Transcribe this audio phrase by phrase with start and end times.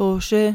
[0.00, 0.54] طوشة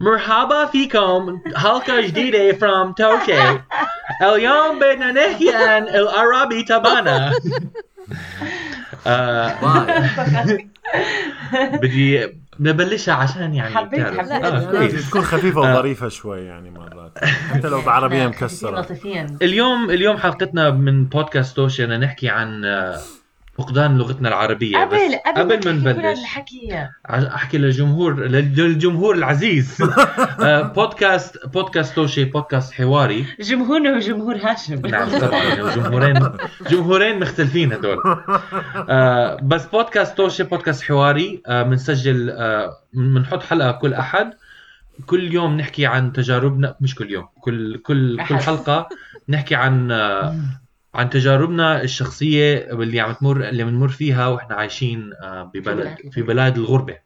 [0.00, 3.60] مرحبا فيكم حلقة جديدة from توشي
[4.34, 7.32] اليوم بدنا نحكي عن العربي تبعنا.
[9.06, 10.68] آه، باي
[11.52, 12.28] بدي
[12.60, 14.00] نبلشها عشان يعني حبيت-.
[14.00, 14.94] حبيت.
[14.94, 15.08] آه،.
[15.08, 15.72] تكون خفيفة آه.
[15.72, 17.18] وظريفة شوي يعني مرات.
[17.24, 18.80] حتى لو بعربية مكسرة.
[18.80, 19.38] لطيفين.
[19.42, 22.64] اليوم اليوم حلقتنا من بودكاست توشي بدنا نحكي عن
[23.58, 26.18] فقدان لغتنا العربية قبل بس قبل قبل ما نبلش.
[26.18, 26.88] الحكي.
[27.10, 29.82] أحكي للجمهور للجمهور العزيز.
[30.40, 33.26] آه، بودكاست بودكاست توشي بودكاست حواري.
[33.40, 34.86] جمهورنا وجمهور هاشم.
[34.86, 36.32] نعم طبعا جمهورين
[36.70, 37.98] جمهورين مختلفين هدول.
[38.88, 44.34] آه بس بودكاست توشي بودكاست حواري بنسجل آه بنحط حلقة كل أحد.
[45.06, 48.38] كل يوم نحكي عن تجاربنا مش كل يوم كل كل كل.
[48.38, 48.88] حلقة
[49.28, 49.88] نحكي عن
[50.94, 56.58] عن تجاربنا الشخصية واللي عم تمر اللي بنمر فيها وإحنا عايشين آه ببلد في بلاد
[56.58, 56.98] الغربة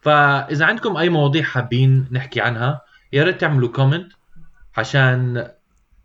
[0.00, 2.80] فإذا عندكم أي مواضيع حابين نحكي عنها
[3.12, 4.12] يا ريت تعملوا comment
[4.76, 5.48] عشان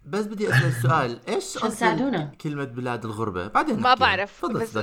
[0.06, 2.18] بس بدي أسأل سؤال إيش عشان تساعدونا.
[2.24, 3.94] اصل كلمة بلاد الغربة بعدين ما.
[3.94, 4.78] بعرف، تفضل بس-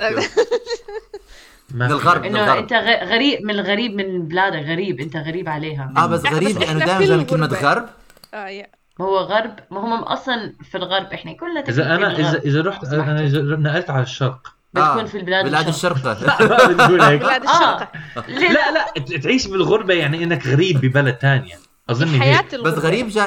[1.74, 2.24] من الغرب.
[2.24, 2.58] إنه.
[2.58, 6.84] أنت غ- غريب من الغريب من بلادك غريب أنت غريب عليها آه بس غريب لأنه
[6.84, 7.68] دائما من كلمة الغربة.
[7.70, 7.88] غرب
[8.34, 8.66] آه يا
[8.98, 12.42] ما هو غرب ما هم أصلا في الغرب إحنا كلنا إذا أنا اذا الغرب.
[12.46, 12.84] إذا رحت.
[12.84, 14.54] أنا إذا نقلت على الشرق.
[14.74, 16.08] بتكون في البلاد بلاد الشرق.
[16.70, 17.20] بتقول هيك.
[17.20, 17.50] بلاد آه.
[17.50, 17.92] الشرق
[18.28, 21.54] ليه لا لا تعيش بالغربة يعني إنك غريب ببلد ثانية
[21.90, 22.54] أظن هيك.
[22.54, 23.26] بس غريب جاي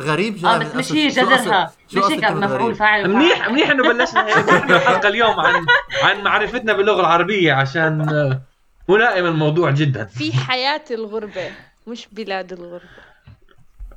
[0.00, 1.72] غريب جاي آه من بس مش هي جذرها.
[1.96, 3.48] مش هيك مفعول؟ فاعل منيح.
[3.48, 4.48] منيح إنه بلشنا هيك.
[4.70, 5.66] الحلقة اليوم عن
[6.02, 8.40] عن معرفتنا باللغة العربية عشان آه،
[8.88, 10.04] ملائم الموضوع جدا.
[10.04, 11.50] في حياة الغربة
[11.86, 13.09] مش بلاد الغربة.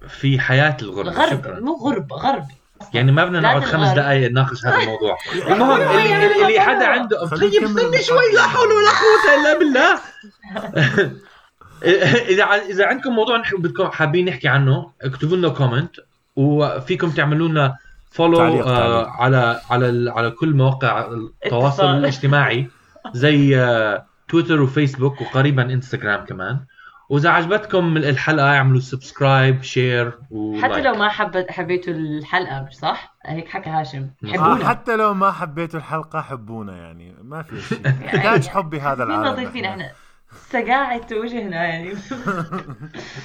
[0.08, 1.60] في حياة الغربه الغرب شكرا.
[1.60, 2.46] مو غرب غرب.
[2.94, 3.90] يعني ما بدنا نقعد خمس.
[3.90, 5.18] دقائق نناقش هذا الموضوع.
[5.48, 10.00] المهم اللي, اللي حدا عنده طيب استني شوي لا حول ولا قوة إلا بالله.
[12.30, 15.96] إذا ع- إذا عندكم موضوع بدكم حابين نحكي عنه اكتبوا لنا comment
[16.36, 17.76] وفيكم تعملوا لنا
[18.12, 19.08] follow تعليق- آه تعليق.
[19.10, 21.08] على على ال- على كل مواقع
[21.46, 21.86] التواصل.
[21.98, 22.68] الاجتماعي
[23.14, 26.60] زي آه تويتر وفيسبوك وقريبا انستغرام كمان.
[27.14, 32.76] وإذا عجبتكم الحلقة اعملوا subscribe share و like حتى لو ما حبت حبيتوا الحلقة مش
[32.76, 34.10] صح؟ هيك حكى هاشم.
[34.24, 34.70] آه حبونا.
[34.70, 37.16] حتى لو ما حبيتوا الحلقة حبونا يعني.
[37.22, 37.82] ما في شيء.
[38.06, 39.92] يحتاج حب هذا مين العالم لطيفين إحنا.
[40.50, 41.96] سقاعة وجهنا يعني.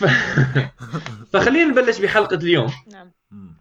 [1.33, 2.73] فخلينا نبلش بحلقة اليوم.
[2.93, 3.13] نعم.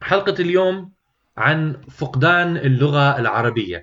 [0.01, 0.91] حلقة اليوم
[1.37, 3.81] عن فقدان اللغة العربية.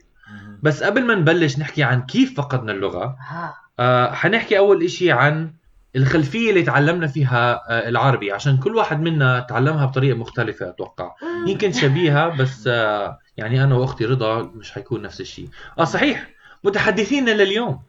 [0.63, 5.64] بس قبل ما نبلش نحكي عن كيف فقدنا اللغة ها آه حنحكي أول إشي عن
[5.97, 11.15] الخلفية اللي تعلمنا فيها آه العربي عشان كل واحد منا تعلمها بطريقة مختلفة أتوقع.
[11.47, 15.49] يمكن شبيهة بس آه يعني أنا وأختي رضا مش حيكون نفس الشيء.
[15.79, 16.31] آه صحيح.
[16.65, 17.83] متحدثين لليوم.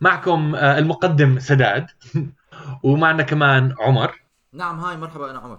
[0.00, 1.86] معكم آه المقدم سداد
[2.82, 4.20] ومعنا كمان عمر.
[4.52, 5.58] نعم هاي مرحبا أنا عمر.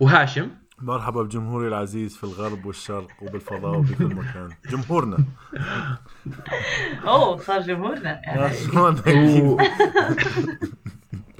[0.00, 0.50] وهاشم.
[0.84, 4.48] مرحبا بجمهوري العزيز في الغرب والشرق وبالفضاء وبكل مكان.
[4.70, 5.18] جمهورنا.
[7.06, 8.20] أوه صار جمهورنا.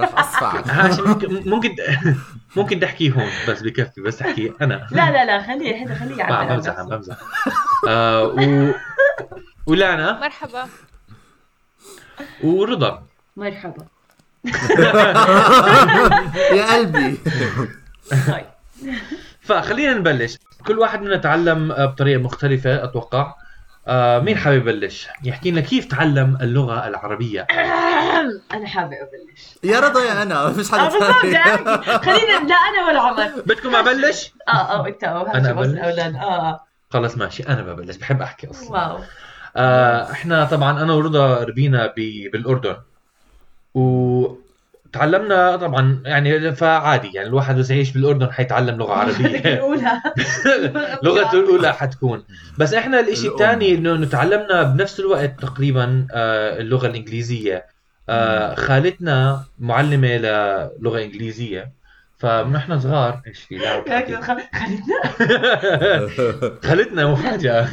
[0.01, 1.77] راح هاشم ممكن ممكن
[2.57, 4.87] ممكن تحكي هون بس بكفي بس احكي أنا.
[4.91, 6.83] لا لا لا خليه هذا خليه ما يعبر بمزح.
[6.83, 7.17] بمزح.
[7.89, 8.73] آه و...
[9.67, 10.21] ولانا.
[10.21, 10.69] مرحبا.
[12.45, 13.03] ورضا.
[13.37, 13.87] مرحبا.
[16.57, 17.19] يا قلبي.
[18.11, 18.47] طيب.
[19.45, 20.39] فخلينا نبلش.
[20.67, 23.35] كل واحد منا تعلم آه، بطريقة مختلفة أتوقع.
[23.87, 27.47] آه مين حابب يبلش؟ يحكي لنا كيف تعلم اللغة العربية.
[28.55, 29.59] أنا حابة أبلش.
[29.65, 30.49] يا رضا يا أنا.
[30.59, 31.33] مش حدا بالضبط ثاني.
[31.33, 31.65] يعني
[31.99, 33.43] خلينا لا أنا ولا عمر.
[33.47, 36.21] بدكم أبلش؟ آه آه أنت أو أبلش؟ الاولاد آه.
[36.21, 37.43] آه خلص ماشي.
[37.43, 37.97] أنا ببلش.
[37.97, 38.71] بحب أحكي أصلا.
[38.71, 38.99] واو.
[39.57, 42.31] آه إحنا طبعا أنا ورضا ربينا ب...
[42.33, 42.77] بالأردن.
[44.97, 49.39] وتعلمنا طبعا يعني فعادي يعني الواحد بس يعيش بالأردن حيتعلم لغة عربية.
[49.55, 49.93] الأولى.
[51.05, 52.25] لغته الأولى حتكون.
[52.59, 53.33] بس إحنا الإشي الأم.
[53.33, 57.67] الثاني إنه إنه تعلمنا بنفس الوقت تقريبا آه، اللغة الإنجليزية.
[58.09, 61.73] آه، خالتنا معلمة للغة إنجليزية.
[62.19, 63.21] فنحن صغار.
[63.27, 66.09] إيش في لا لكن خ- خلينا
[66.65, 67.69] خالتنا مفاجاه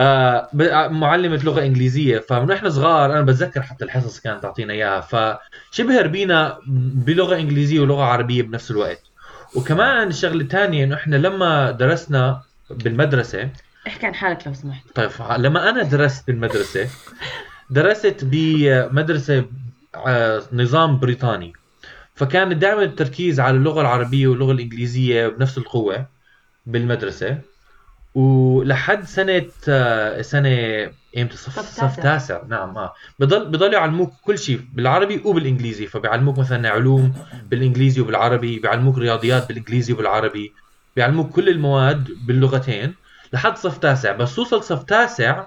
[0.00, 2.18] آه، آه، معلمة لغة إنجليزية.
[2.18, 5.00] فنحن صغار أنا بتذكر حتى الحصص كانت تعطينا إياها.
[5.00, 6.58] فشبه ربينا
[7.06, 9.02] بلغة إنجليزية ولغة عربية بنفس الوقت.
[9.56, 13.48] وكمان الشغلة الثانية إنه إحنا لما درسنا بالمدرسة
[13.86, 14.84] احكي عن حالك لو سمحت.
[14.94, 16.88] طيب لما أنا درست بالمدرسة
[17.70, 19.44] درست بمدرسة
[20.06, 21.52] آه، نظام بريطاني.
[22.14, 26.06] فكان دائما التركيز على اللغة العربية واللغة الإنجليزية بنفس القوة
[26.66, 27.38] بالمدرسة.
[28.14, 30.48] ولحد سنة آه، سنة
[31.18, 32.40] إمتى؟ صف صف تاسع.
[32.48, 32.94] نعم آه.
[33.18, 35.86] بضل بضلوا يعلموك كل شيء بالعربي وبالإنجليزي.
[35.86, 37.14] فبيعلموك مثلا علوم
[37.50, 40.52] بالإنجليزي وبالعربي بيعلموك رياضيات بالإنجليزي وبالعربي.
[40.96, 42.94] بيعلموك كل المواد باللغتين
[43.32, 44.12] لحد صف تاسع.
[44.12, 45.44] بس توصل صف تاسع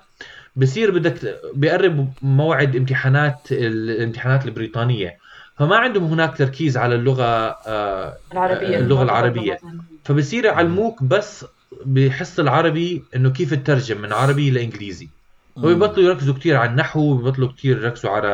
[0.56, 5.18] بصير بدك بيقرب موعد امتحانات الامتحانات البريطانية.
[5.58, 8.78] فما عندهم هناك تركيز على اللغة آه، العربية.
[8.78, 9.60] اللغة العربية.
[10.04, 11.46] فبصير يعلموك بس
[11.86, 15.10] بحس العربي إنه كيف تترجم من عربي لإنجليزي
[15.56, 18.28] وبيبطلوا يركزوا كثير على النحو وبيبطلوا كثير يركزوا على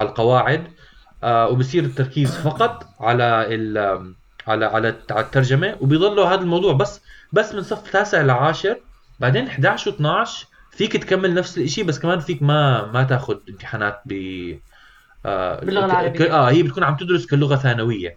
[0.00, 0.64] على القواعد
[1.24, 4.14] آه وبصير التركيز فقط على ال
[4.46, 7.00] على على الترجمة وبيضلوا هذا الموضوع بس
[7.32, 8.76] بس من صف تاسع لعاشر
[9.20, 10.28] بعدين 11 و12
[10.76, 14.12] فيك تكمل نفس الشيء بس كمان فيك ما ما تاخذ امتحانات ب
[15.26, 16.32] آه باللغة ك- العربية.
[16.34, 18.16] آه هي بتكون عم تدرس كلغة ثانوية.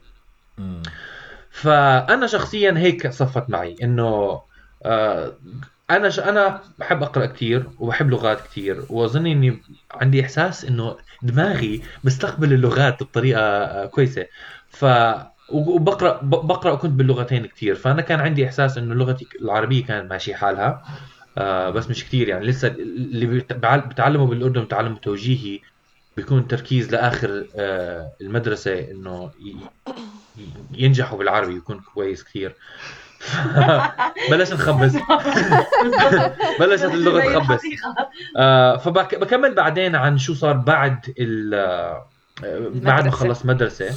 [1.62, 4.42] فأنا شخصيا هيك صفت معي إنه
[4.86, 5.38] آه
[5.90, 6.20] أنا ش...
[6.20, 9.62] أنا بحب أقرأ كثير وبحب لغات كثير واظن إني
[9.92, 14.26] عندي إحساس إنه دماغي بستقبل اللغات بطريقة آه، كويسة.
[14.70, 14.86] ف
[15.50, 20.84] وبقرأ بقرأ كنت باللغتين كثير فأنا كان عندي إحساس إنه لغتي العربية كانت ماشي حالها
[21.38, 22.46] آه بس مش كثير يعني.
[22.46, 23.26] لسه اللي
[23.90, 25.60] بتعلموا بالأردن بتعلموا توجيهي
[26.18, 27.48] بيكون تركيز لآخر
[28.22, 29.32] المدرسة إنه
[30.72, 32.56] ينجحوا بالعربي يكون كويس كثير.
[34.32, 34.94] بلاش نخبص
[36.60, 37.62] بلشت اللغة تخبص
[38.38, 42.08] آه فبكمل بعدين عن شو صار بعد ال آه،
[42.74, 43.12] بعد ما.
[43.12, 43.96] خلص مدرسة.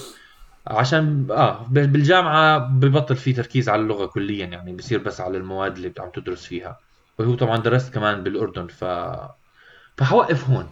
[0.66, 5.92] عشان آه بالجامعة ببطل في تركيز على اللغة كليا يعني بصير بس على المواد اللي
[5.98, 6.78] عم تدرس فيها.
[7.18, 8.84] وهو طبعا درست كمان بالأردن ف
[9.96, 10.68] فحوقف هون.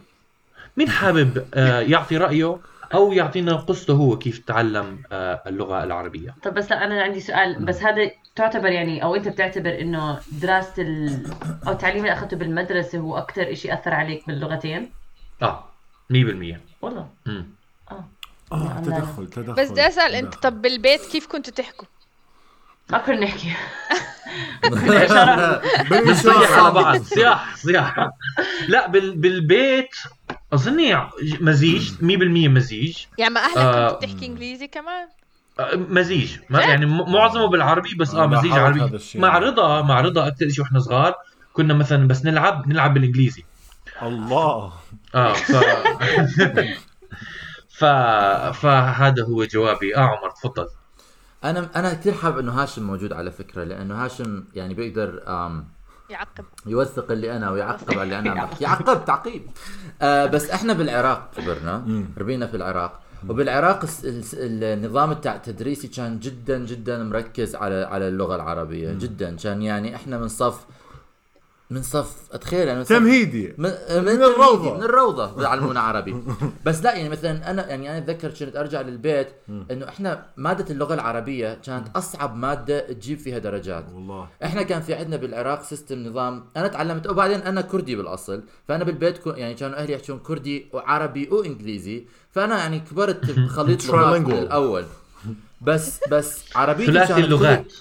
[0.77, 2.59] مين حابب آه يعطي رأيه
[2.95, 6.35] أو يعطينا قصته هو كيف تعلم آه اللغة العربية.
[6.43, 7.65] طب بس لا أنا عندي سؤال.
[7.65, 11.27] بس هذا تعتبر يعني أو أنت بتعتبر إنه دراسه ال...
[11.67, 14.91] أو التعليم اللي أخذته بالمدرسة هو أكثر شيء أثر عليك باللغتين؟
[15.43, 15.65] آه
[16.13, 16.17] 100%
[16.83, 17.47] والله؟ امم
[17.91, 18.05] آه.
[18.53, 18.81] آه.
[18.85, 19.53] تدخل تدخل.
[19.53, 20.35] بس بدي أسأل أنت.
[20.35, 21.87] طب بالبيت كيف كنتوا تحكوا؟
[22.91, 23.53] ما كنا نحكي.
[25.91, 27.03] بنصيح على بعض.
[27.03, 28.11] صياح صياح.
[28.69, 29.17] لا بال...
[29.17, 29.95] بالبيت
[30.53, 31.09] أظني
[31.41, 32.97] مزيج 100% مزيج.
[33.19, 33.91] يعني مع أهلك آه.
[33.91, 35.09] كنتوا تحكي إنجليزي كمان؟
[35.61, 36.37] آه، مزيج.
[36.51, 38.99] ما يعني معظمه بالعربي بس آه آه، مزيج عربي.
[39.15, 41.15] مع رضا مع رضا أكثر شيء وإحنا صغار
[41.53, 43.45] كنا مثلا بس نلعب نلعب بالإنجليزي.
[44.03, 44.73] الله.
[45.15, 45.53] آه ف
[47.79, 47.85] ف
[48.61, 49.97] فهذا هو جوابي.
[49.97, 50.69] آه عمر تفضل.
[51.45, 55.69] أنا أنا كثير حابب إنه هاشم موجود على فكرة لأنه هاشم يعني بيقدر آم
[56.11, 56.45] يعقب.
[56.67, 59.43] يوثق اللي أنا ويعقب على اللي أنا عم بحكي يعقب تعقيب.
[60.03, 63.01] آه بس إحنا بالعراق كبرنا ربينا في العراق.
[63.29, 69.37] وبالعراق الس- الس- النظام التدريسي كان جدا جدا مركز على على اللغة العربية جدا.
[69.37, 70.65] كان يعني إحنا من صف
[71.71, 73.55] من صف أتخيل يعني من صف تمهيدي.
[73.59, 74.75] من, من الروضة.
[74.77, 76.17] من الروضة بيعلمونا عربي.
[76.67, 79.29] بس لا يعني مثلا أنا يعني أنا أتذكر كنت أرجع للبيت
[79.71, 83.85] إنه إحنا مادة اللغة العربية كانت أصعب مادة تجيب فيها درجات.
[83.95, 84.29] والله.
[84.45, 86.45] إحنا كان في عندنا بالعراق سيستم نظام.
[86.57, 88.43] أنا تعلمت وبعدين أنا كردي بالأصل.
[88.69, 92.07] فأنا بالبيت يعني كانوا أهلي يحكون كردي وعربي وإنجليزي.
[92.33, 94.33] فأنا يعني كبرت بخليط لغات من.
[94.33, 94.85] الأول.
[95.61, 97.73] بس بس عربيتي ثلاثي كانت اللغات.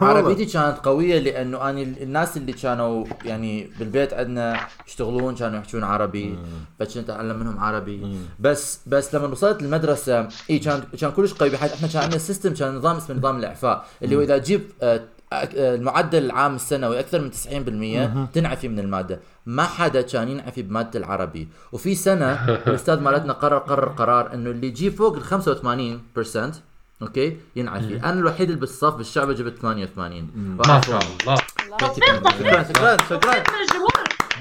[0.00, 6.38] عربيتي كانت قوية لأنه أنا الناس اللي كانوا يعني بالبيت عندنا يشتغلون كانوا يحكون عربي
[6.78, 8.18] فكنت أتعلم منهم عربي.
[8.40, 11.50] بس بس لما وصلت المدرسة إي كان كان كلش قوي.
[11.50, 15.00] بحيث إحنا كان عندنا system كان نظام اسمه نظام الإعفاء اللي هو إذا تجيب آه،
[15.32, 19.20] آه، المعدل العام السنوي أكثر من 90% تنعفي من المادة.
[19.46, 21.48] ما حدا كان ينعفي بمادة العربي.
[21.72, 26.62] وفي سنة الأستاذ مالتنا قرر قرر قرار إنه اللي يجيب فوق ال 85%
[27.02, 31.36] أوكي؟ ينعفي أنا الوحيد اللي بالصف بالشعب جبت 88 ما شاء الله.
[31.80, 33.44] شكرا شكرا شكرا.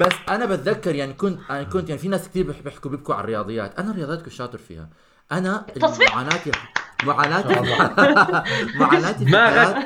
[0.02, 3.24] بس أنا بتذكر يعني كنت أنا كنت يعني في ناس كثير بيح- بيحكوا بيبكوا على
[3.24, 3.80] الرياضيات.
[3.80, 4.90] أنا الرياضيات كنت شاطر فيها.
[5.32, 5.66] أنا.
[6.10, 6.52] معاناتي
[7.06, 7.52] معاناتي
[8.80, 9.86] معاناتي ما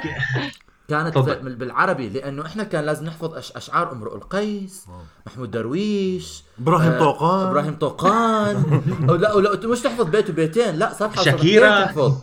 [0.89, 1.17] كانت.
[1.19, 2.09] في- بالعربي.
[2.09, 4.85] لأنه إحنا كان لازم نحفظ أش أشعار امرؤ القيس
[5.27, 7.47] محمود درويش إبراهيم آه، طوقان.
[7.47, 8.81] إبراهيم طوقان.
[9.09, 10.75] أو لا أو لا مش تحفظ بيت وبيتين.
[10.75, 11.69] لا صفحة شاكيرا.
[11.69, 12.17] صفحتين تحفظ.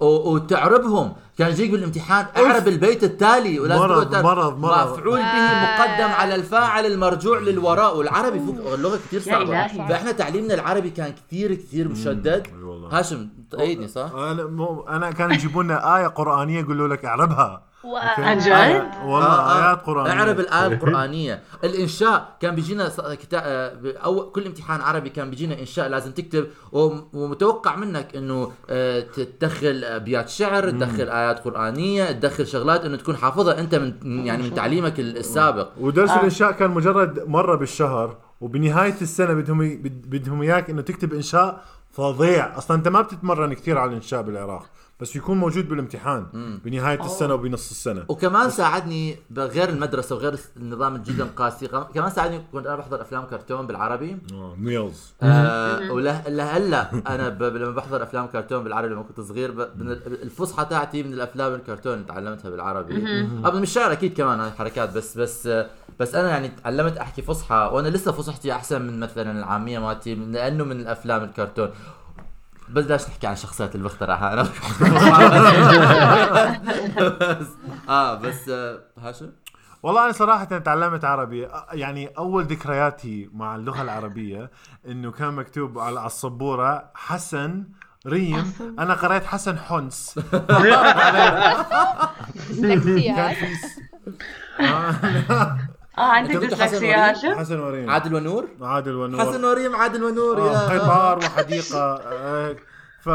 [0.00, 4.92] وتعربهم كان يجيك بالامتحان أعرب البيت التالي ولازم مرض- مرض- مرض.
[4.92, 9.66] مفعول به مقدم على الفاعل المرجوع للوراء والعربي فوق اللغة كثير صعبة.
[9.88, 12.98] فإحنا تعليمنا العربي كان كثير كثير مشدد أي والله.
[12.98, 17.62] هاشم تأيدني صح؟ أنا مو أنا كانوا يجيبوا لنا آية قرآنية يقولوا لك اعربها؟
[18.18, 19.68] عن جد؟ آيات- والله آه، آه.
[19.68, 20.12] ايات قرآنية.
[20.12, 21.42] اعرب الآية القرآنية.
[21.64, 22.90] الإنشاء كان بيجينا.
[23.34, 23.72] آه،
[24.04, 26.46] أو كل امتحان عربي كان بيجينا إنشاء لازم تكتب.
[26.72, 29.00] وم- ومتوقع منك إنه آه،
[29.40, 34.54] تدخل أبيات شعر تدخل آيات قرآنية تدخل شغلات إنه تكون حافظها أنت من يعني من
[34.54, 35.68] تعليمك ال- السابق.
[35.80, 36.16] ودرس آه.
[36.18, 42.58] الإنشاء كان مجرد مرة بالشهر وبنهاية السنة بدهم بدهم إياك إنه تكتب إنشاء فظيع.
[42.58, 44.66] أصلا أنت ما بتتمرن كثير على الإنشاء بالعراق.
[45.00, 46.26] بس يكون موجود بالامتحان
[46.64, 48.04] بنهاية السنة وبنص السنة.
[48.08, 53.24] وكمان ساعدني غير المدرسة وغير النظام الجدا القاسي كم- كمان ساعدني كنت أنا بحضر أفلام
[53.24, 54.16] كرتون بالعربي.
[54.32, 55.14] آه، ميلز.
[55.22, 57.42] آه وله لهلا أنا ب...
[57.42, 59.60] لما بحضر أفلام كرتون بالعربي لما كنت صغير ب...
[60.22, 62.94] الفصحى تاعتي من الأفلام الكرتون اللي تعلمتها بالعربي.
[63.44, 65.48] قبل من الشعر أكيد كمان هاي حركات بس بس
[66.00, 70.64] بس أنا يعني تعلمت أحكي فصحى وأنا لسه فصحتي أحسن من مثلا العامية مالتي لأنه
[70.64, 71.70] من الأفلام الكرتون.
[72.68, 74.48] بلاش نحكي عن الشخصيات اللي بخترعها أنا بس
[77.88, 79.30] آه بس آه هاشم؟
[79.82, 81.48] والله أنا صراحة تعلمت عربي.
[81.72, 84.50] يعني أول ذكرياتي مع اللغة العربية
[84.86, 87.64] إنه كان مكتوب على السبورة حسن
[88.06, 88.52] ريم.
[88.78, 90.14] أنا قريت حسن حنس.
[92.62, 93.00] كان في
[93.56, 93.80] س-
[95.98, 99.20] آه عندك ديسلكسيا؟ هاشم؟ حسن وريم؟ عادل ونور؟ عادل ونور.
[99.20, 100.78] حسن وريم عادل ونور آه، يا.
[100.78, 101.78] قطار وحديقة.
[101.78, 102.58] آه، هيك
[103.00, 103.10] ف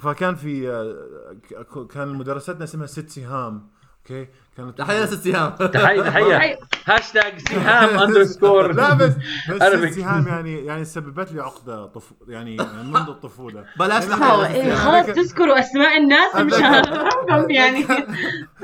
[0.00, 3.68] فكان في آه، ك- كان مدرستنا اسمها ست سهام
[4.10, 5.50] أوكي؟ كانت تحية ست سهام.
[5.50, 6.58] تحية تحية.
[6.86, 9.12] هاشتاج سهام underscore لا بس
[9.50, 9.62] بس.
[9.92, 13.64] ست سهام يعني يعني سببت لي عقدة طف يعني منذ الطفولة.
[13.78, 17.84] بلاش إيه ست خلص تذكروا أسماء الناس مشان افهمكم يعني.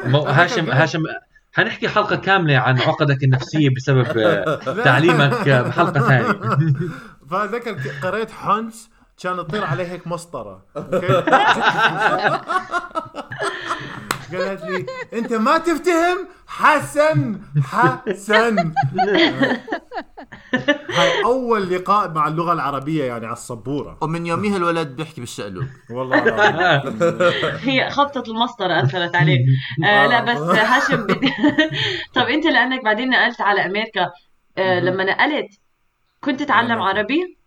[0.38, 1.02] هاشم هاشم
[1.52, 6.40] حنحكي حلقة كاملة عن عقدك النفسية بسبب آه، تعليمك آه، بحلقة ثانية.
[7.30, 8.90] فذكر قريت حنس
[9.22, 11.22] كان تطير عليه هيك مسطرة أوكي؟
[14.34, 18.72] قالت لي أنت ما تفتهم حسن حسن.
[20.90, 23.98] هاي أول لقاء مع اللغة العربية يعني على السبورة.
[24.00, 27.02] ومن يوميها الولد بيحكي بالشقلوب والله العظيم.
[27.60, 29.40] هي خبطة المسطرة أثرت عليك.
[29.84, 31.32] آه لا بس هاشم بدي
[32.14, 34.10] طب أنت لأنك بعدين نقلت على أمريكا
[34.58, 35.48] آه لما نقلت
[36.20, 37.38] كنت تتعلم عربي؟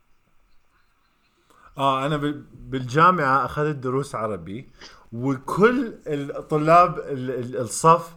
[1.77, 4.69] آه أنا بال- بالجامعة أخذت دروس عربي
[5.13, 8.10] وكل الطلاب ال- ال- الصف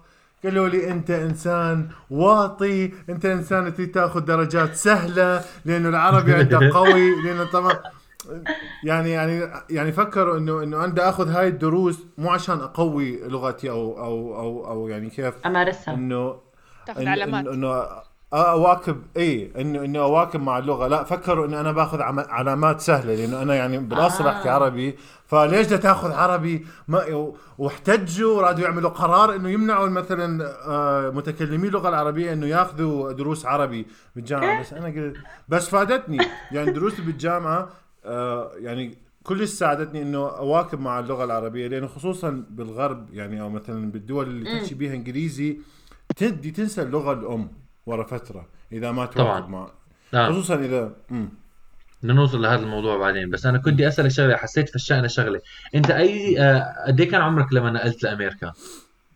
[0.45, 7.23] قالوا لي أنت إنسان واطي أنت إنسان تريد تأخذ درجات سهلة لأنه العربي عندك قوي
[7.25, 7.79] لأنه طبعا
[8.85, 13.71] يعني يعني يعني فكروا انه إنه أنا بدي أخذ هاي الدروس مو عشان أقوي لغتي
[13.71, 15.95] أو أو أو أو يعني كيف أمارسها.
[15.95, 16.37] إنه
[16.87, 17.45] تاخذ علامات.
[17.45, 17.85] إنه- إنه
[18.33, 20.87] اواكب إي انه إنه أواكب مع اللغة.
[20.89, 24.31] لا فكروا إنه أنا باخذ عم- علامات سهلة لأنه أنا يعني بالأصل آه.
[24.33, 24.97] أحكي عربي
[25.35, 31.89] فليش بدها تاخذ عربي؟ ما واحتجوا ورادوا يعملوا قرار إنه يمنعوا مثلا آه، متكلمي اللغة
[31.89, 33.87] العربية إنه ياخذوا دروس عربي
[34.17, 34.61] بالجامعة.
[34.61, 35.17] بس أنا قلت
[35.49, 36.19] بس فادتني.
[36.53, 37.69] يعني دروسي بالجامعة
[38.05, 41.69] آه، يعني كلش ساعدتني إنه أواكب مع اللغة العربية.
[41.69, 45.59] لأنه خصوصا بالغرب يعني أو مثلا بالدول اللي تحكي بيها إنجليزي
[46.17, 47.49] تدي تنسى اللغة الأم
[47.87, 49.07] ورا فترة إذا ما.
[49.07, 49.69] تواكب مع
[50.13, 50.33] نعم.
[50.33, 51.29] خصوصا اذا مم.
[52.05, 53.31] بدنا نوصل لهذا الموضوع بعدين.
[53.31, 55.41] بس أنا كنت أسألك شغلة حسيت في الشأن شغلة.
[55.75, 58.53] أنت أي آه، قد إيه كان عمرك لما نقلت لأمريكا؟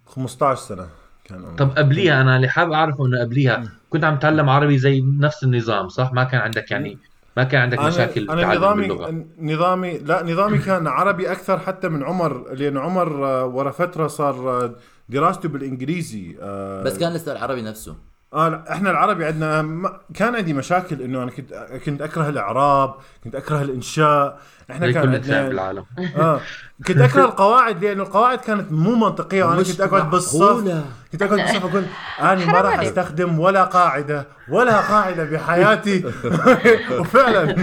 [0.07, 0.87] 15 سنة
[1.25, 1.57] كان عمري.
[1.57, 5.89] طب قبليها أنا اللي حابب أعرفه إنه قبليها كنت عم تتعلم عربي زي نفس النظام
[5.89, 6.99] صح؟ ما كان عندك يعني
[7.37, 9.25] ما كان عندك مشاكل أنا نظامي باللغة.
[9.41, 14.35] نظامي لا نظامي كان عربي أكثر حتى من عمر لأن عمر آه، ورا فترة صار
[14.35, 14.75] آه،
[15.09, 16.37] دراسته بالإنجليزي
[16.85, 17.97] بس كان لسه العربي نفسه.
[18.35, 21.55] آه لا، إحنا العربي عندنا ما كان عندي مشاكل إنه أنا كنت
[21.87, 22.95] كنت أكره الإعراب
[23.25, 24.39] كنت أكره الإنشاء.
[24.71, 25.85] إحنا كان عندنا بالعالم.
[26.17, 26.41] آه
[26.87, 29.45] كنت أكره القواعد لأنه القواعد كانت مو منطقية.
[29.45, 30.85] وأنا كنت أقعد بالصف.
[31.13, 31.85] كنت أقعد بالصف أقول
[32.21, 32.81] أنا ما راح.
[32.81, 36.05] أستخدم ولا قاعدة ولا قاعدة بحياتي.
[37.01, 37.57] وفعلا.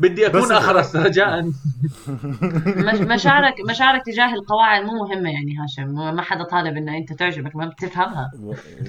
[0.00, 6.14] بدي أكون اخرس رجاء مش- مشاعرك مشاعرك تجاه القواعد مو مهمة يعني هاشم.
[6.16, 8.30] ما حدا طالب إن أنت تعجبك ما بتفهمها.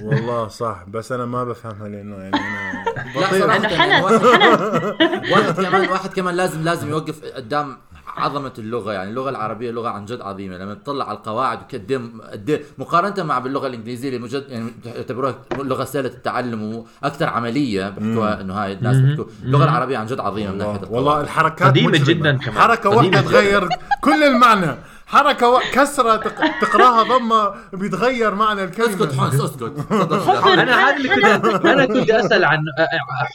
[0.02, 2.84] والله صح بس أنا ما بفهمها لأنه يعني أنا
[3.16, 3.44] لا بطيء.
[5.32, 7.76] واحد كمان واحد كمان لازم لازم يوقف قدام
[8.16, 10.56] عظمة اللغة يعني اللغة العربية لغة عن جد عظيمة.
[10.58, 15.34] لما تطلع على القواعد وقدام قد إيه مقارنة مع باللغة الإنجليزية اللي مجد يعني يعتبروها
[15.58, 20.52] لغة سهلة التعلم وأكثر عملية بيحكوها إنه هاي الناس بيحكوا اللغة العربية عن جد عظيمة
[20.52, 22.06] من ناحية والله, القواعد والله الحركات قديمة مجرمة.
[22.20, 22.58] جداً كمان.
[22.58, 23.20] حركة واحدة.
[23.20, 23.68] تغير
[24.00, 24.76] كل المعنى.
[25.06, 25.60] حركة و...
[25.72, 26.60] كسرة تق...
[26.60, 28.88] تقراها ضمه بيتغير معنى الكلمة.
[28.90, 29.72] اسكت حنس اسكت.
[29.92, 31.24] أنا هذا اللي كنت
[31.66, 32.58] أنا كنت أسأل عن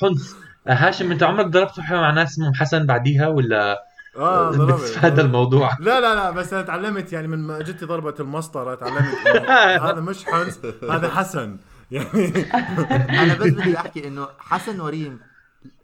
[0.01, 0.36] حنس.
[0.67, 3.83] هاشم أنت عمرك ضربت مع ناس اسمهم حسن بعديها ولا
[4.18, 5.72] آه ضربت بتتفادى الموضوع.
[5.80, 9.16] لا لا لا بس أنا تعلمت يعني من ما جتي ضربة المسطرة تعلمت
[9.88, 11.58] هذا مش حنس هذا حسن.
[11.92, 15.20] يعني أنا بس بدي أحكي إنه حسن وريم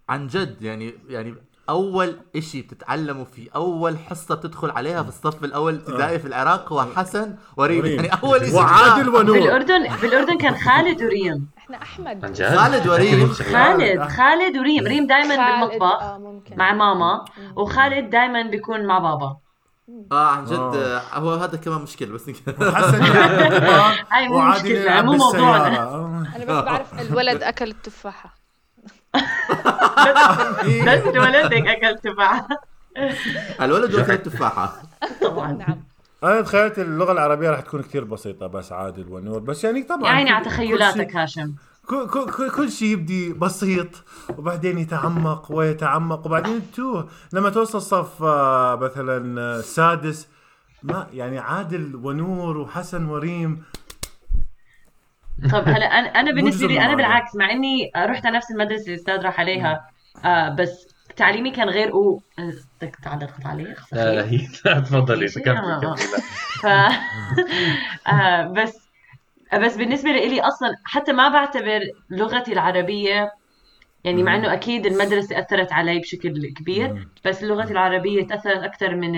[0.10, 1.36] عن جد يعني يعني
[1.70, 6.86] أول إشي بتتعلموا فيه أول حصة بتدخل عليها في الصف الأول ابتدائي في العراق هو
[6.96, 7.86] حسن وريم.
[7.86, 8.56] يعني أول إشي.
[8.56, 11.48] وعادل ونور بالاردن بالأردن كان خالد وريم.
[11.58, 12.42] إحنا أحمد.
[12.42, 13.32] خالد وريم.
[13.34, 14.88] خالد خالد وريم.
[14.88, 16.58] ريم دائما بالمطبخ ممكن.
[16.58, 19.38] مع ماما وخالد دائما بيكون مع بابا.
[20.12, 20.98] آه عن جد آه.
[20.98, 21.20] آه.
[21.20, 22.30] هو هذا كمان مشكلة بس.
[22.60, 23.02] حسن
[24.12, 25.84] هاي مو يلعب مو موضوعنا.
[25.84, 26.24] آه.
[26.36, 28.45] أنا بس بعرف الولد أكل التفاحة.
[30.88, 32.48] بس الولد هيك أكل تفاحة.
[33.62, 34.82] الولد واكل التفاحه
[35.22, 35.52] طبعا.
[35.52, 35.84] نعم.
[36.24, 40.10] أنا تخيلت اللغة العربية راح تكون كثير بسيطة بس عادل ونور بس يعني طبعا يا
[40.10, 41.54] عيني كل- على تخيلاتك هاشم.
[41.88, 43.88] كل, كل, كل, كل شيء يبدي بسيط
[44.38, 50.28] وبعدين يتعمق ويتعمق وبعدين تتوه لما توصل صف آه، مثلا آه، سادس
[50.84, 53.64] ما يعني عادل ونور وحسن وريم
[55.52, 56.96] طب هلا أنا أنا بالنسبة لي أنا.
[56.96, 59.90] بالعكس مع إني رحت على نفس المدرسة اللي الأستاذ راح عليها
[60.26, 62.22] آه بس تعليمي كان غير و
[62.82, 64.16] بدك تعلقت علي لا.
[64.16, 65.28] لا هي تفضلي.
[65.28, 65.96] كملي كملي
[66.62, 66.66] ف
[68.08, 68.86] آه بس
[69.54, 73.32] بس بالنسبة لي أصلا حتى ما بعتبر لغتي العربية
[74.04, 79.16] يعني مع إنه أكيد المدرسة أثرت علي بشكل كبير بس لغتي العربية تأثرت أكثر من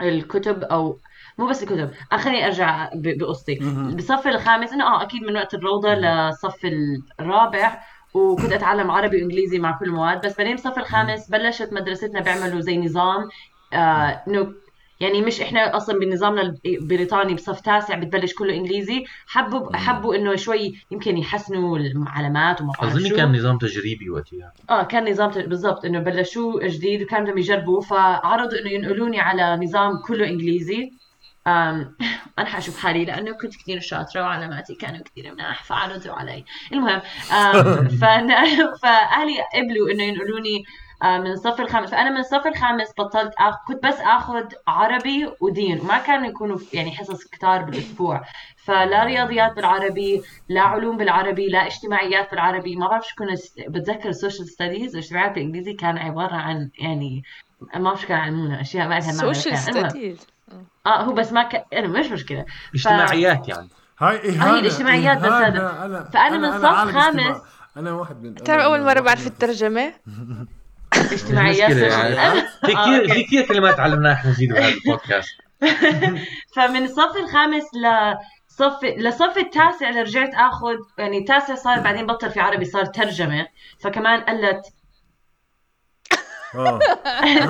[0.00, 0.98] الكتب أو
[1.40, 1.90] مو بس الكتب.
[2.12, 3.58] آه، خليني أرجع بقصتي.
[3.94, 6.66] بالصف الخامس أنا آه أكيد من وقت الروضة للصف
[7.20, 7.80] الرابع
[8.14, 12.78] وكنت أتعلم عربي وإنجليزي مع كل المواد بس بعدين بالصف الخامس بلشت مدرستنا بيعملوا زي
[12.78, 13.28] نظام
[13.72, 14.52] آه إنه
[15.00, 19.04] يعني مش إحنا أصلا بنظامنا البريطاني بصف تاسع بتبلش كله إنجليزي.
[19.26, 23.16] حبوا حبوا إنه شوي يمكن يحسنوا العلامات وما بعرف اظني شو.
[23.16, 24.52] كان نظام تجريبي وقتها.
[24.70, 29.92] آه كان نظام بالضبط إنه بلشوه جديد وكانوا بدهم يجربوا فعرضوا إنه ينقلوني على نظام
[30.06, 30.90] كله إنجليزي.
[32.38, 36.44] أنا حأشوف حالي لأنه كنت كثير شاطرة وعلاماتي كانوا كثير مناح فعرضوا علي.
[36.72, 37.00] المهم
[38.82, 40.64] فأهلي قبلوا إنه ينقلوني
[41.04, 41.90] من الصف الخامس.
[41.90, 43.54] فأنا من الصف الخامس بطلت أخ...
[43.68, 45.80] كنت بس آخذ عربي ودين.
[45.80, 48.24] وما كانوا يكونوا يعني حصص كتار بالأسبوع.
[48.56, 52.76] فلا رياضيات بالعربي لا علوم بالعربي لا اجتماعيات بالعربي.
[52.76, 53.34] ما بعرف شو كنا
[53.68, 57.22] بتذكر ال social studies الاجتماعيات بالانجليزي كان عبارة عن يعني
[57.74, 59.58] ما بعرف شو كان يعلمونا أشياء ما لها معنى social.
[59.58, 60.26] studies
[60.86, 65.24] آه هو بس ما كان يعني مش مشكلة اجتماعيات يعني هاي إهانة الاجتماعيات بس.
[65.32, 65.84] هذا.
[65.84, 67.36] أنا فأنا من صف خامس.
[67.76, 69.92] أنا واحد من بتعرف أنا- أول مرة بعرف الترجمة
[71.12, 72.40] اجتماعيات يعني.
[72.66, 73.14] في آه، كثير أوكي.
[73.14, 75.28] في كثير كلمات تعلمناها إحنا جديد بهذا البودكاست
[76.56, 82.40] فمن الصف الخامس لصف لصف التاسع اللي رجعت آخذ يعني التاسع صار بعدين بطل في
[82.40, 83.46] عربي صار ترجمة
[83.80, 84.62] فكمان قلت
[86.54, 86.78] آه.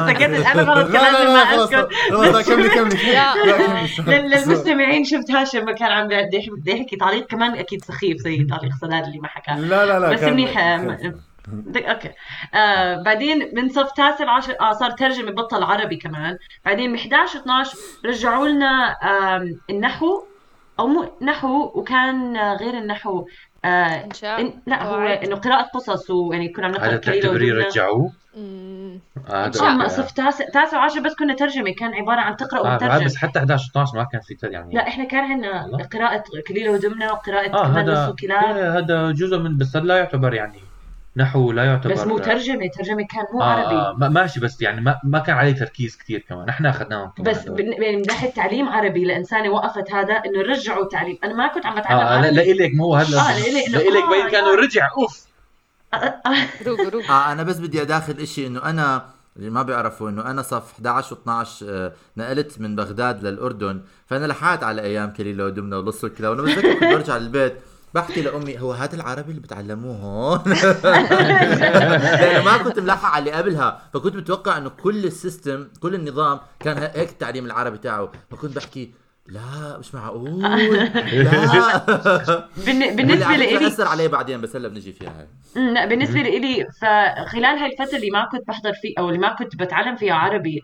[0.08, 0.46] سكتت.
[0.46, 1.70] أنا خلص لا لا لا خلاص
[2.10, 2.98] خلاص كملي كملي.
[4.28, 7.26] للمستمعين شفت هاشم؟ ما كان عم بدي يحكي- بدي يحكي تعليق.
[7.26, 9.50] كمان أكيد سخيف زي تعليق سداد اللي ما حكى.
[9.60, 10.22] لا لا لا بس.
[10.22, 10.80] منيح.
[11.48, 12.10] بدك أوكي.
[12.54, 16.36] آه بعدين من صف تاسع عشر آه صار ترجمة بطل عربي كمان.
[16.64, 20.24] بعدين ب 11 12 رجعوا لنا آم، النحو
[20.80, 23.26] أو مو نحو وكان آه، غير النحو.
[23.64, 24.96] آه إن لا هو.
[24.96, 27.52] إنه قراءة قصص ويعني كنا عم نقرا هذا تعتبريه.
[27.52, 28.12] رجعوه.
[28.37, 28.99] مم.
[29.29, 29.88] آه، آه ما.
[29.88, 33.38] صف تاسع تاسع وعشر بس كنا ترجمة كان عبارة عن تقرأ آه وتترجم بس حتى
[33.38, 34.75] 11 12 ما كان في يعني.
[34.75, 39.57] لا إحنا كان عندنا ودمنة وقراءة آه كمان نص هذا وكلاب إيه، هذا جزء من
[39.57, 40.59] بس لا يعتبر يعني
[41.16, 43.75] نحو لا يعتبر بس مو ترجمة ترجمة كان مو آه عربي.
[43.75, 46.49] آه ما- ماشي بس يعني ما, ما كان عليه تركيز كثير كمان.
[46.49, 51.19] إحنا أخذناهم بس يعني من ناحية تعليم عربي لإنسانة وقفت هذا إنه رجعوا تعليم.
[51.25, 52.53] أنا ما كنت عم بتعلم آه لا عربي.
[52.53, 53.19] لإلك مو هذا.
[53.19, 54.55] آه، لإلي- إنه- لإلك آه، بين كانوا.
[54.57, 55.30] رجع أوف.
[56.66, 60.42] روق روق آه أنا بس بدي أداخل إشي إنه أنا اللي ما بيعرفوا إنه أنا
[60.42, 66.05] صف 11 و12 آه نقلت من بغداد للأردن فأنا لحقت على أيام كليله ودمنه ولص
[66.05, 67.55] الكلا وأنا بتذكر كنت برجع للبيت
[67.94, 70.40] بحكي لأمي هو هذا العربي اللي بتعلموه هون؟
[72.20, 76.79] لأنه ما كنت ملاحق على اللي قبلها فكنت متوقع إنه كل السيستم كل النظام كان
[76.79, 78.94] هيك التعليم العربي تاعه فكنت بحكي
[79.26, 80.42] لا مش معقول.
[80.42, 80.56] لا.
[82.66, 85.28] بالن- بالنسبة واللي لي أثر علي بعدين بس هلا بنجي فيها هاي.
[85.72, 89.56] لا بالنسبة لي فخلال هاي الفترة اللي ما كنت بحضر فيه أو اللي ما كنت
[89.56, 90.62] بتعلم فيها عربي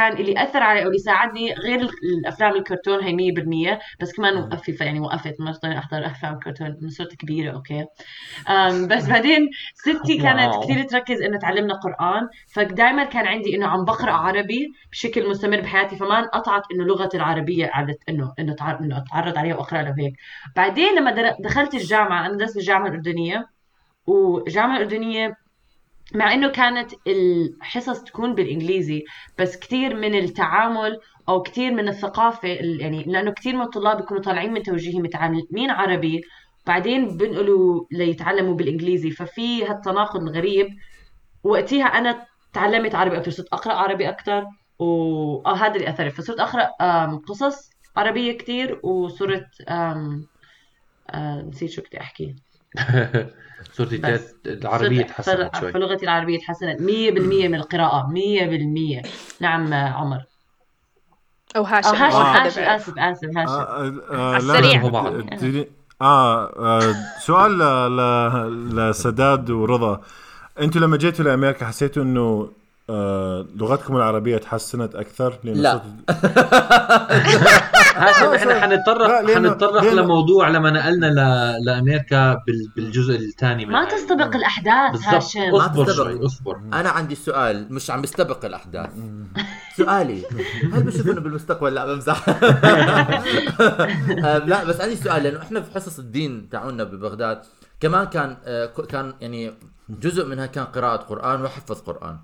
[0.00, 4.36] كان اللي أثر علي أو اللي ساعدني غير ال- الأفلام الكرتون هي 100% بس كمان
[4.36, 7.86] وقفت يعني وقفت ما ضلني أحضر أفلام كرتون من صرت كبيرة أوكي.
[8.48, 10.54] أم، بس بعدين ستي كانت.
[10.64, 15.96] كثير تركز إنه تعلمنا قرآن فدائما كان عندي إنه عم بقرأ عربي بشكل مستمر بحياتي
[15.96, 17.16] فما انقطعت إنه لغتي
[18.08, 20.14] إنه إنه تع- إنه أتعرض عليها وأقرأ لها وهيك.
[20.56, 23.46] بعدين لما دخلت الجامعة أنا درست الجامعة الأردنية
[24.06, 25.34] والجامعة الأردنية
[26.14, 29.04] مع إنه كانت الحصص تكون بالإنجليزي
[29.38, 34.22] بس كثير من التعامل أو كثير من الثقافة ال- يعني لأنه كثير من الطلاب بيكونوا
[34.22, 36.20] طالعين من توجيهي متعلمين عربي
[36.66, 40.68] بعدين بنقلوا ليتعلموا بالإنجليزي ففي هالتناقض الغريب
[41.44, 44.44] وقتها أنا تعلمت عربي أكثر صرت أقرأ عربي أكثر
[44.78, 44.84] و
[45.46, 46.70] آه هذا اللي اثر فصرت أقرأ
[47.28, 52.36] قصص عربية كثير وصرت آه، نسيت شو كنت أحكي.
[53.72, 54.34] صرتي بس.
[54.46, 59.02] العربية صرت- تحسنت شوي فلغتي العربية تحسنت 100% من القراءة 100%
[59.40, 60.22] نعم آه، عمر
[61.56, 62.46] أو هاشم هاشم آه.
[62.46, 62.58] آسف.
[62.58, 64.58] آسف آسف هاشم آه، آه، على لا، لا،
[65.34, 65.64] السريع.
[66.02, 66.44] آه
[66.80, 70.00] آه، سؤال ل- ل- لسداد ورضا
[70.60, 72.50] أنتوا لما جيتوا لأمريكا حسيتوا إنه
[72.90, 75.80] آه لغتكم العربية تحسنت أكثر لأنه لا.
[75.80, 76.10] صرتوا-
[78.00, 81.64] هاشم إحنا حنتطرق لأنه- حنتطرق لأنه- لموضوع لما نقلنا ل...
[81.64, 82.68] لأمريكا بال...
[82.76, 85.40] بالجزء الثاني من ما تستبق الأحداث هاشم.
[85.54, 85.92] أصبر.
[85.92, 86.56] شوي أصبر.
[86.72, 88.90] أنا عندي سؤال مش عم بستبق الأحداث.
[89.78, 90.22] سؤالي
[90.72, 92.24] هل بشوف انه بالمستقبل؟ لا بمزح.
[94.24, 97.42] آه، لا بس عندي سؤال لأنه إحنا في حصص الدين تاعونا ببغداد
[97.80, 99.52] كمان كان آه، كان يعني
[100.02, 102.18] جزء منها كان قراءة قرآن وحفظ قرآن.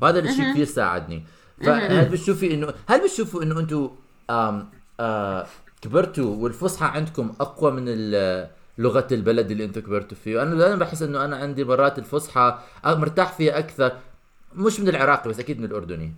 [0.00, 1.24] وهذا الشيء كثير ساعدني.
[1.62, 3.90] فهل بتشوفي انه هل بتشوفوا إنه أنتم
[4.30, 4.68] آم،
[5.00, 5.46] آه،
[5.82, 7.84] كبرتوا والفصحى عندكم أقوى من
[8.78, 13.32] لغة البلد اللي أنتم كبرتوا فيه؟ أنا دائما بحس إنه أنا عندي مرات الفصحى مرتاح
[13.32, 13.92] فيها أكثر
[14.54, 16.14] مش من العراقي بس أكيد من الأردني.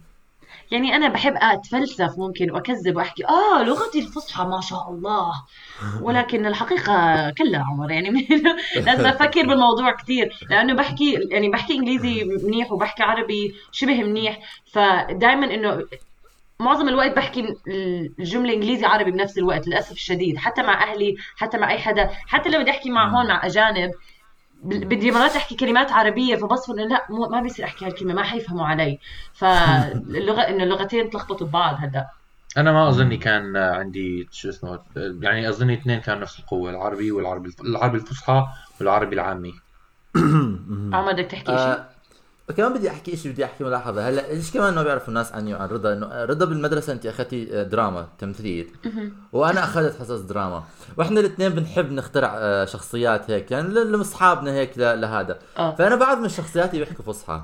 [0.71, 5.33] يعني أنا بحب أتفلسف ممكن وأكذب وأحكي آه لغتي الفصحى ما شاء الله.
[6.05, 6.93] ولكن الحقيقة
[7.31, 8.11] كلا عمر يعني
[8.87, 14.41] لازم أفكر بالموضوع كثير لأنه بحكي يعني بحكي إنجليزي منيح وبحكي عربي شبه منيح.
[14.73, 15.79] فدائما إنه
[16.61, 17.47] معظم الوقت بحكي
[18.21, 20.37] الجملة إنجليزي عربي بنفس الوقت للأسف الشديد.
[20.39, 23.91] حتى مع أهلي حتى مع أي حدا حتى لو بدي أحكي مع هون مع أجانب
[23.91, 23.95] ب-
[24.63, 28.67] بدي مرات أحكي كلمات عربية فبصفر إنه لا مو ما بيصير أحكي هالكلمة ما حيفهموا
[28.67, 28.99] علي.
[29.35, 32.11] فاللغة إنه اللغتين تلخبطوا ببعض هلأ.
[32.57, 37.51] أنا ما أظني كان عندي شو اسمه يعني أظني اثنين كانوا نفس القوة العربي والعربي
[37.61, 38.47] العربي الفصحى
[38.81, 39.55] والعربي العامي.
[40.93, 41.94] عمر بدك تحكي شيء؟ آه
[42.57, 44.09] كمان بدي أحكي شيء بدي أحكي ملاحظة.
[44.09, 47.63] هلأ إيش كمان ما بيعرفوا الناس عني وعن رضا؟ إنه رضا بالمدرسة انت أخذتي آه،
[47.63, 48.69] دراما تمثيل.
[49.33, 50.63] وأنا أخذت حصص دراما.
[50.97, 55.39] وإحنا الاثنين بنحب نخترع آه، شخصيات هيك يعني لاصحابنا هيك لهذا.
[55.59, 55.75] آه.
[55.75, 57.41] فأنا بعض من شخصياتي بيحكوا فصحى.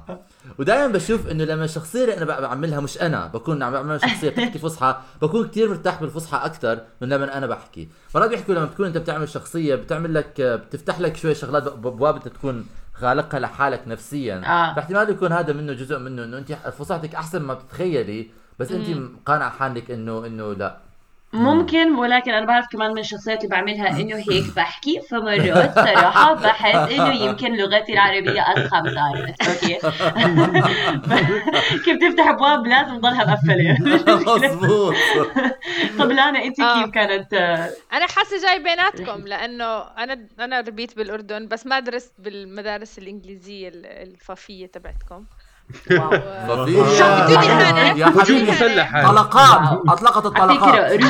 [0.58, 4.58] ودائما بشوف إنه لما الشخصية اللي أنا بعملها مش أنا بكون عم بعمل شخصية بتحكي
[4.58, 7.88] فصحى بكون كثير مرتاح بالفصحى أكثر من لما أنا بحكي.
[8.14, 11.86] مرات بيحكوا لما تكون أنت بتعمل شخصية بتعمل لك آه، بتفتح لك شوية شغلات ب-
[11.86, 12.66] ابواب انت تكون
[13.00, 14.36] خالقها لحالك نفسيا.
[14.46, 14.74] آه.
[14.74, 18.88] فاحتمال يكون هذا منه جزء منه إنه أنت فصحتك أحسن ما بتتخيلي بس أنت
[19.26, 20.89] قانعه حالك انه إنه لا.
[21.32, 26.92] ممكن ولكن أنا بعرف كمان من الشخصيات اللي بعملها إنه هيك بحكي فمرات صراحة بحس
[26.92, 29.78] إنه يمكن لغتي العربية أضخم صارت أوكي؟
[31.84, 33.76] كيف تفتح أبواب لازم تضلها مقفله
[34.36, 34.94] مضبوط
[35.98, 36.82] طب لانا أنت آه.
[36.82, 37.34] كيف كانت؟
[37.92, 43.86] أنا حاسة جاي بيناتكم لأنه أنا أنا ربيت بالأردن بس ما درست بالمدارس الإنجليزية ال-
[43.86, 45.24] الفافية تبعتكم.
[46.48, 46.82] صفية؟
[47.96, 49.08] يا هجوم مسلح هذا.
[49.08, 50.92] طلقات أطلقت الطلقات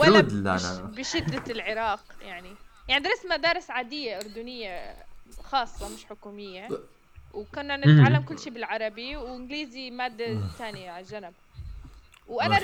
[0.00, 0.20] ولا.
[0.96, 2.54] بشدة العراق يعني.
[2.88, 4.94] يعني درست مدارس عادية أردنية
[5.50, 6.68] خاصة مش حكومية.
[7.34, 11.32] وكنا نتعلم كل شيء بالعربي وإنجليزي مادة ثانية على جنب
[12.28, 12.58] وأنا.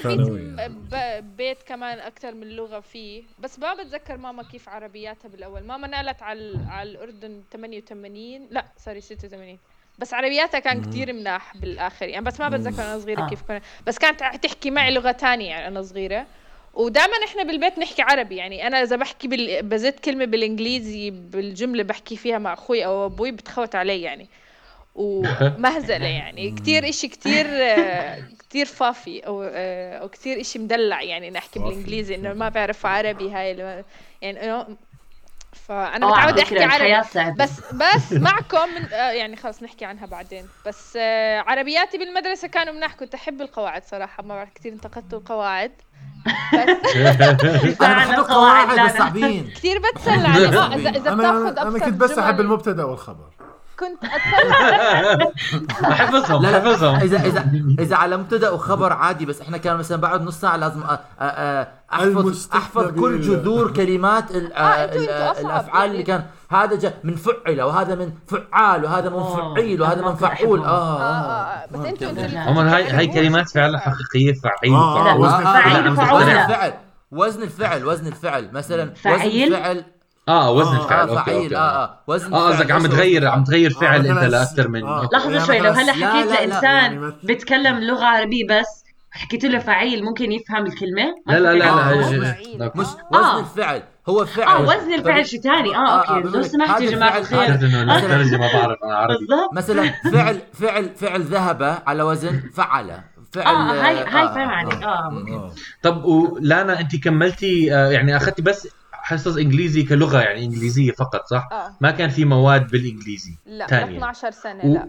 [0.91, 3.23] ب- بيت كمان أكثر من لغة فيه.
[3.39, 5.63] بس ما بتذكر ماما كيف عربياتها بالأول.
[5.65, 9.59] ماما نقلت على على الأردن 88 لا سوري 86
[9.99, 12.09] بس عربياتها كان كتير مناح بالآخر.
[12.09, 13.29] يعني بس ما بتذكر أنا صغيرة آه.
[13.29, 13.61] كيف كنا.
[13.87, 16.27] بس كانت تحكي معي لغة ثانية يعني أنا صغيرة.
[16.75, 18.37] ودائما إحنا بالبيت نحكي عربي.
[18.37, 19.63] يعني أنا إذا بحكي بال...
[19.63, 24.29] بزت كلمة بالإنجليزي بالجملة بحكي فيها مع أخوي أو أبوي بتخوت علي يعني.
[24.95, 26.51] ومهزلة يعني.
[26.51, 31.59] كتير إشي كتير آه، كتير فافي أو أو كتير إشي مدلع يعني نحكي.
[31.59, 33.85] بالإنجليزي إنه ما بعرف عربي هاي
[34.23, 34.67] يعني إنه
[35.69, 37.35] فأنا فكرة أحكي عربي.
[37.43, 40.49] بس بس معكم من آه يعني خلص نحكي عنها بعدين.
[40.67, 44.23] بس آه عربياتي بالمدرسة كانوا مناح كنت أحب القواعد صراحة.
[44.23, 45.73] ما بعرف كثير انتقدت القواعد.
[46.55, 46.97] بس
[47.83, 48.97] أنا بحب القواعد بس.
[48.99, 50.67] صعبين كثير بتسلى عليها.
[50.67, 53.31] أنا بتاخذ أنا كنت بس أحب المبتدأ والخبر.
[53.81, 55.33] كنت أتسلى
[55.95, 57.47] حفظهم لا حفظهم إذا إذا
[57.79, 60.91] إذا على مبتدأ وخبر عادي بس إحنا كان مثلا بعد نص ساعة لازم أ- أ-
[61.21, 65.91] أ- أحفظ أحفظ كل جذور كلمات ال- آه، ال- الأفعال يعني.
[65.93, 66.25] اللي كان.
[66.51, 70.61] هذا جاء من فعل وهذا من فعال وهذا من آه، فعيل وهذا من فعول.
[70.65, 70.67] آه.
[70.67, 74.75] آه، آه آه، بس أنتوا عمر هاي هاي كلمات فعلا حقيقية فعيل.
[74.75, 75.17] آه،.
[75.17, 76.73] وزن آه، آه، الفعل
[77.11, 79.85] وزن الفعل وزن الفعل مثلا وزن؟ الفعل
[80.29, 81.09] آه وزن آه، الفعل.
[81.09, 81.43] آه أوكي فعيل.
[81.43, 81.57] أوكي.
[81.57, 81.99] آه آه.
[82.07, 84.85] وزن آه الفعل قصدك عم تغير وزن عم الفعل؟ تغير فعل آه، انت لأكثر من
[84.85, 85.09] آه.
[85.13, 88.85] يعني شوي لو هلا لا، حكيت لا، لا، لإنسان يعني مثل- بيتكلم لغة عربية بس
[89.11, 92.67] حكيت له فعيل ممكن يفهم الكلمة؟ لا لا لا آه، لا.
[92.67, 92.99] ج- مش آه.
[93.13, 93.41] وزن آه.
[93.41, 93.83] الفعل.
[94.09, 94.49] هو فعل.
[94.57, 98.39] آه وزن الفعل شيء ثاني آه أوكي لو سمحت يا الفعل- الخير.
[98.39, 99.27] ما بعرف أنا عربي.
[99.57, 103.01] مثلا فعل فعل فعل ذهب على وزن فعل.
[103.33, 105.53] فعل آه هاي هاي آه، فاهم آه، عليك آه آه.
[105.83, 108.69] طب ولانا انت كملتي آه، يعني أخذتي بس
[109.05, 113.97] حصص إنجليزي كلغة يعني إنجليزية فقط صح؟ آه ما كان في مواد بالإنجليزي لا تانية.
[113.97, 114.89] 12 سنة و- لا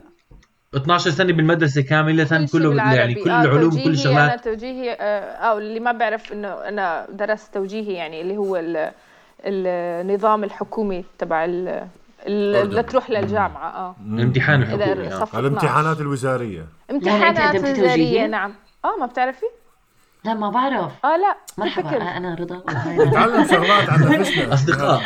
[0.75, 2.95] 12 سنة بالمدرسة كاملة كله بالعربي.
[2.95, 6.47] يعني كل آه العلوم كل توجيهي أنا الشغلات توجيهي آه أو اللي ما بيعرف إنه
[6.47, 8.91] أنا درست توجيهي يعني اللي هو ال-
[9.45, 11.87] النظام الحكومي تبع ال-
[12.27, 12.79] ال- أردن.
[12.79, 15.09] لتروح للجامعة آه الامتحان الحكومي آه.
[15.19, 15.39] صف 12.
[15.39, 18.53] الامتحانات الوزارية امتحانات يعني وزاريه؟ نعم
[18.85, 19.45] آه ما بتعرفي
[20.25, 20.91] لا ما بعرف.
[21.05, 21.89] آه لا مرحبا.
[21.89, 22.59] آه، أنا رضا
[23.13, 25.01] تعلم شغلات عن نفسنا اصدقاء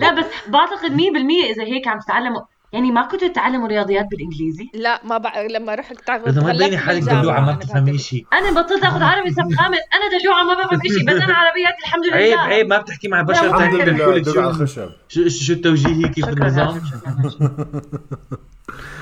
[0.00, 2.40] لا بس بعتقد 100% إذا هيك عم تتعلموا
[2.72, 5.40] يعني ما كنتوا تتعلموا رياضيات بالإنجليزي؟ لا ما بع...
[5.40, 6.28] لما رحت تعرف.
[6.28, 9.78] إذا ما تبيني حالك دلوعه ما بتفهمي شيء أنا بطلت آخذ عربي صف خامس.
[9.94, 12.16] أنا دلوعه ما بفهم شيء بس أنا عربيات الحمد لله.
[12.16, 16.28] عيب عيب ما بتحكي مع بشر ثانيين بيحكوا لك شو الخشب شو شو التوجيهي كيف
[16.28, 16.80] النظام؟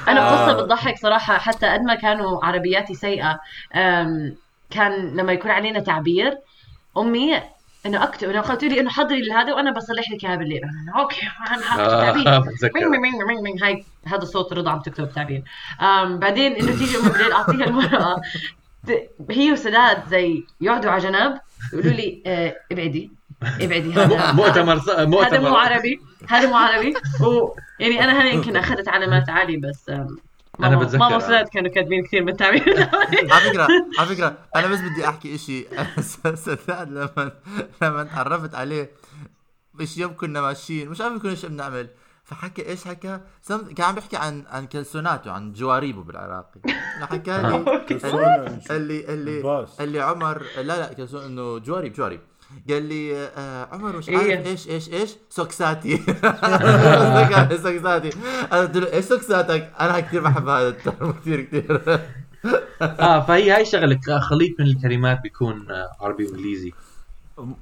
[0.08, 3.40] أنا قصة بتضحك صراحة حتى قد ما كانوا عربياتي سيئة
[4.72, 6.38] كان لما يكون علينا تعبير
[6.98, 7.40] أمي
[7.87, 10.61] إنه اكتب إنه قلت لي إنه حضري لهذا وأنا بصلح لك إياها بالليل.
[10.64, 12.88] أنا أوكي أنا حاطط تعبير آه، مين بتذكر.
[12.88, 15.42] مين مين مين مين هاي هذا صوت رضا عم تكتب تعبير
[16.04, 18.20] بعدين إنه تيجي أمي بالليل أعطيها الورقه
[18.88, 21.38] ت- هي وسداد زي يقعدوا على جنب
[21.72, 23.11] يقولوا لي آه ابعدي
[23.61, 26.94] ابعدي هذا مؤتمر ص- هذا مو مؤتمر عربي هذا مو عربي.
[27.26, 29.90] و يعني أنا هنا يمكن أخذت علامات عالية بس
[30.58, 31.16] ماما بتذكر، ماما.
[31.16, 32.88] وسداد كانوا كاتبين كثير من التعبير
[33.32, 35.66] على فكرة على فكرة أنا بس بدي أحكي إشي
[36.34, 37.32] سداد لما
[37.82, 38.90] لما تعرفت عليه
[39.74, 41.88] مش يوم كنا ماشيين مش عارف كنا إيش بنعمل
[42.24, 43.74] فحكى إيش حكى؟ سم...
[43.74, 46.60] كان عم بيحكي عن عن كلسوناته عن جواريبه بالعراقي
[47.00, 48.24] حكى لي كلسون
[48.70, 49.80] اللي اللي باص.
[49.80, 52.20] اللي عمر لا لا كلسون إنه جواريب جواريب
[52.70, 54.16] قال لي آه عمر مش إيه.
[54.16, 55.96] عارف إيش إيش إيش؟ socks اتي
[57.62, 58.11] socks اتي
[58.52, 61.82] أنا قلت له إيش socks اتك؟ أنا كثير بحب هذا ال term كثير كثير
[62.82, 66.72] آه فهي هاي شغلة خليط من الكلمات بيكون آه، عربي وإنجليزي.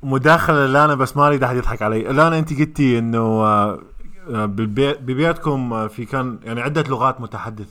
[0.03, 2.03] مداخلة لانا بس ما أريد أحد يضحك علي.
[2.03, 3.83] لانا أنت قلتي إنه آه،
[4.31, 7.67] آه، بالبيت ببيتكم في كان يعني عدة لغات متحدث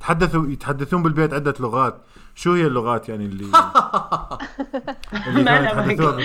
[0.00, 1.96] تحدثوا يتحدثون بالبيت عدة لغات.
[2.34, 3.44] شو هي اللغات يعني اللي
[5.26, 6.24] اللي كانوا يتحدثون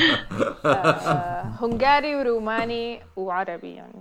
[0.66, 3.94] آه، هنغاري وروماني وعربي يعني.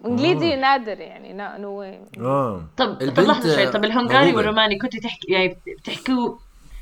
[0.00, 1.82] وانجليزي نادر يعني نا نو
[2.18, 2.62] آه.
[2.76, 4.32] طب طب لحظة شوي طب الهنغاري.
[4.32, 6.36] والروماني كنتوا تحكي يعني بتحكوا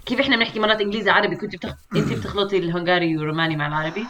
[0.07, 1.75] كيف إحنا بنحكي مرات إنجليزي عربي؟ كنت بتخ...
[1.97, 4.07] أنت بتخلطي الهنغاري والروماني مع العربي؟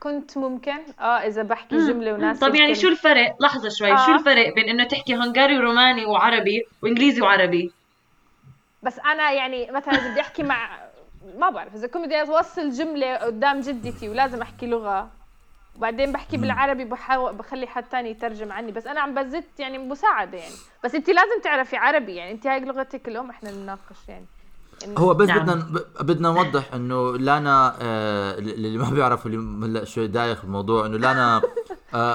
[0.00, 0.78] كنت ممكن.
[1.00, 4.06] آه إذا بحكي جملة وناس طب يعني شو الفرق؟ لحظة شوي آه.
[4.06, 7.72] شو الفرق بين إنه تحكي هنغاري وروماني وعربي وإنجليزي وعربي؟
[8.82, 10.88] بس أنا يعني مثلا إذا بدي أحكي مع
[11.38, 15.10] ما بعرف إذا كنت بدي أوصل جملة قدام جدتي ولازم أحكي لغة
[15.76, 20.38] وبعدين بحكي بالعربي بحاول بخلي حد تاني يترجم عني بس أنا عم بزت يعني مساعدة
[20.38, 20.54] يعني.
[20.84, 24.26] بس انت لازم تعرفي عربي يعني انت هاي لغتك الام إحنا نناقش يعني.
[24.98, 25.38] هو بس نعم.
[25.38, 30.98] بدنا بدنا نوضح إنه لانا آه اللي ما بيعرفوا اللي هلأ شوي دايخ الموضوع إنه
[30.98, 31.42] لانا
[31.94, 32.14] آه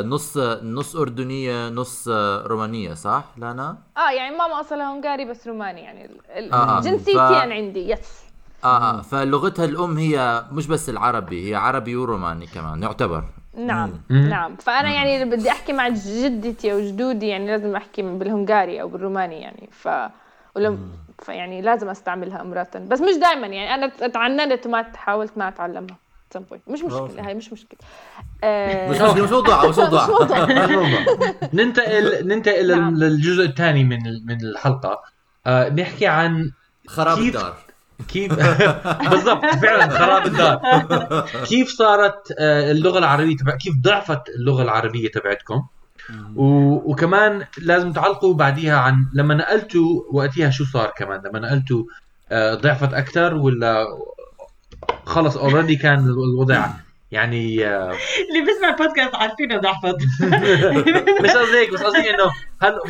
[0.00, 5.46] آه نص نص أردنية نص آه رومانية صح؟ لانا؟ آه يعني ماما أصلها هنغاري بس
[5.48, 6.10] روماني يعني
[6.52, 6.80] آه، آه.
[6.80, 8.22] جنسيتين ف- عندي يس
[8.64, 9.02] آه آه.
[9.02, 13.24] فلغتها الأم هي مش بس العربي هي عربي وروماني كمان يعتبر.
[13.56, 14.28] نعم مم.
[14.28, 14.56] نعم.
[14.56, 19.40] فأنا يعني إذا بدي أحكي مع جدتي أو جدودي يعني لازم أحكي بالهنغاري أو بالروماني
[19.40, 19.68] يعني.
[19.72, 19.88] ف
[20.56, 20.78] ولم
[21.18, 25.96] فيعني لازم أستعملها مرات بس مش دائما يعني أنا تعننت وما حاولت ما أتعلمها.
[26.38, 26.72] Some point.
[26.72, 27.78] مش مشكلة هاي مش مشكلة.
[28.44, 30.06] آه، مش مش مش موضوع مش موضوع.
[31.52, 32.96] ننتقل ننتقل نعم.
[32.96, 35.02] للجزء الثاني من من الحلقة.
[35.46, 36.50] آه نحكي عن
[36.88, 37.56] خراب كيف- الدار.
[38.08, 38.32] كيف
[39.10, 40.60] بالضبط فعلا خراب الدار.
[41.48, 45.66] كيف صارت آه، اللغة العربية تبع كيف ضعفت اللغة العربية تبعتكم.
[46.36, 46.44] و...
[46.90, 51.84] وكمان لازم تعلقوا بعديها عن لما نقلتوا وقتها شو صار كمان؟ لما نقلتوا
[52.32, 53.86] آه، ضعفت أكثر ولا
[55.06, 56.66] خلص already كان الوضع
[57.12, 57.66] يعني
[58.28, 59.96] اللي بيسمع البودكاست عارفينه ضعفت
[61.22, 62.80] مش قصدي هيك بس قصدي إنه هل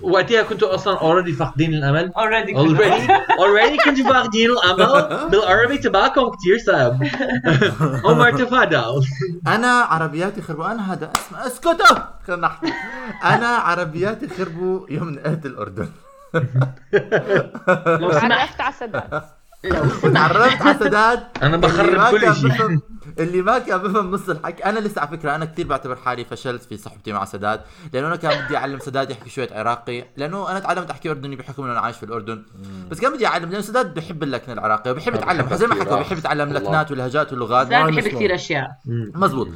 [0.00, 6.58] وقتها كنتوا أصلا already فاقدين الأمل؟ already already already كنتوا فاقدين الأمل؟ بالعربي تبعكم كثير
[6.66, 7.02] صعب
[8.04, 9.04] عمر تفضل
[9.46, 10.72] أنا عربياتي خربوا.
[10.72, 11.96] أنا هذا اسمع اسكتوا
[12.26, 12.72] خلينا نحكي.
[13.24, 15.88] أنا عربياتي خربوا يوم نقلت الأردن.
[18.00, 19.22] لو سمحت على
[19.62, 22.48] سداد وتعرفت على سداد؟ أنا اللي بخرب ما كل كان شيء.
[22.48, 22.82] بفهم
[23.18, 24.64] اللي ما كان بفهم نص الحكي.
[24.64, 27.60] أنا لسه على فكرة أنا كثير بعتبر حالي فشلت في صحبتي مع سداد
[27.92, 31.62] لأنه أنا كان بدي أعلم سداد يحكي شوية عراقي لأنه أنا تعلمت أحكي أردني بحكم
[31.62, 32.42] إنه أنا عايش في الأردن.
[32.90, 35.48] بس كان بدي أعلم لأنه سداد بحب اللكنة العراقية وبحب يتعلم.
[35.56, 35.96] زي ما حكوا.
[36.00, 36.52] بحب يتعلم.
[36.52, 38.08] لكنات واللهجات واللغات زاد بحب.
[38.08, 38.70] كثير أشياء.
[39.14, 39.48] مزبوط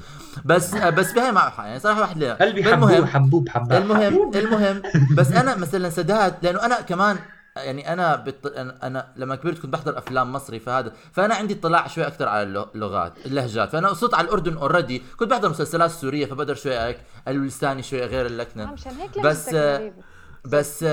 [0.44, 3.82] بس بس بهي مع يعني صراحة واحد ليه قلبي حبوب حبوب حباب.
[3.82, 4.82] المهم المهم
[5.16, 7.16] بس أنا مثلا سداد لأنه أنا كمان
[7.56, 8.46] يعني أنا بت...
[8.54, 12.42] أنا- أنا لما كبرت كنت بحضر أفلام مصري فهذا فأنا عندي اطلاع شوي أكثر على
[12.42, 13.70] اللغ- اللغات اللهجات.
[13.70, 18.26] فأنا وصلت على الأردن اوريدي كنت بحضر مسلسلات سورية فبقدر شوي هيك اللساني شوي غير
[18.26, 18.72] اللكنة.
[18.72, 19.96] مشان هيك بس- لهجتك غريبة.
[20.44, 20.84] بس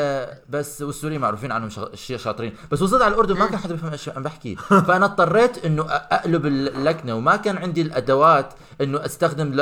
[0.49, 1.69] بس والسوريين معروفين عنهم
[2.17, 2.53] شاطرين.
[2.71, 4.55] بس وصلت على الأردن ما كان حدا بيفهم إيش عم بحكي.
[4.87, 9.59] فأنا اضطريت إنه أقلب اللكنة وما كان عندي الأدوات إنه أستخدم.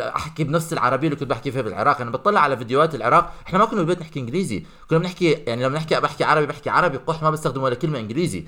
[0.00, 2.00] أحكي بنفس العربية اللي كنت بحكي فيها بالعراق.
[2.00, 3.32] أنا بطلع على فيديوهات العراق.
[3.46, 4.66] إحنا ما كنا بالبيت نحكي إنجليزي.
[4.90, 6.96] كنا بنحكي يعني لما نحكي بحكي عربي بحكي عربي.
[6.96, 8.44] قح ما بستخدم ولا كلمة إنجليزي.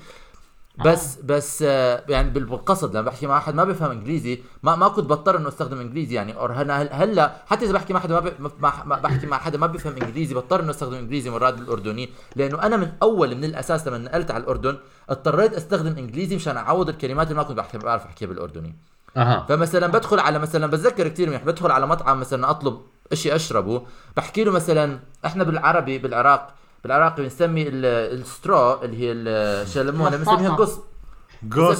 [0.85, 4.87] بس بس آه، يعني بال- بالقصد لما بحكي مع أحد ما بيفهم إنجليزي ما ما
[4.87, 6.35] كنت بضطر إنه أستخدم إنجليزي يعني.
[6.35, 8.49] اور هلا هلا حتى إذا بحكي مع حدا ما,
[8.95, 12.09] بحكي مع حدا ما بيفهم إنجليزي بضطر إنه أستخدم إنجليزي مرات بالأردني.
[12.35, 14.77] لأنه أنا من أول من الأساس لما نقلت على الأردن
[15.09, 18.75] اضطريت أستخدم إنجليزي مشان أعوض الكلمات اللي ما كنت بحكي بعرف أحكيها بالأردني.
[19.17, 19.45] أها.
[19.49, 23.81] فمثلا بدخل على مثلا بتذكر كثير منيح بدخل على مطعم مثلا أطلب إشي أشربه
[24.17, 26.53] بحكي له مثلا إحنا بالعربي بالعراق
[26.83, 27.85] بالعراقي بنسمي ال-
[28.19, 30.55] السترو اللي هي الشلمونه بنسميها.
[30.55, 30.79] قص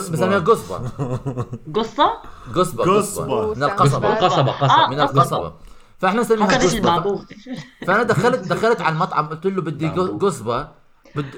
[0.10, 1.46] بنسميها قصبة قصبة.
[1.76, 2.18] قصة؟
[2.56, 3.44] قصبة قصبة.
[3.44, 3.54] قصبة.
[3.56, 4.16] من القصبة.
[4.16, 4.52] قصبة قصبة
[4.84, 5.54] آه، من القصبة.
[6.00, 7.26] فإحنا نسميها فكرت قصبة.
[7.88, 10.68] فأنا دخلت دخلت على المطعم قلت له بدي قصبة.
[11.18, 11.36] بد...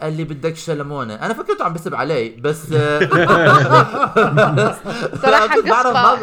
[0.00, 1.14] قال لي بدك شلمونة.
[1.14, 3.00] أنا فكرته عم بسب علي بس آه،
[5.22, 6.18] صراحة كنت بعرف ما.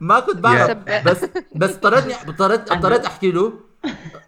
[0.00, 0.76] ما كنت بعرف.
[1.06, 3.52] بس بس اضطريتني اضطريت اضطريت أحكي له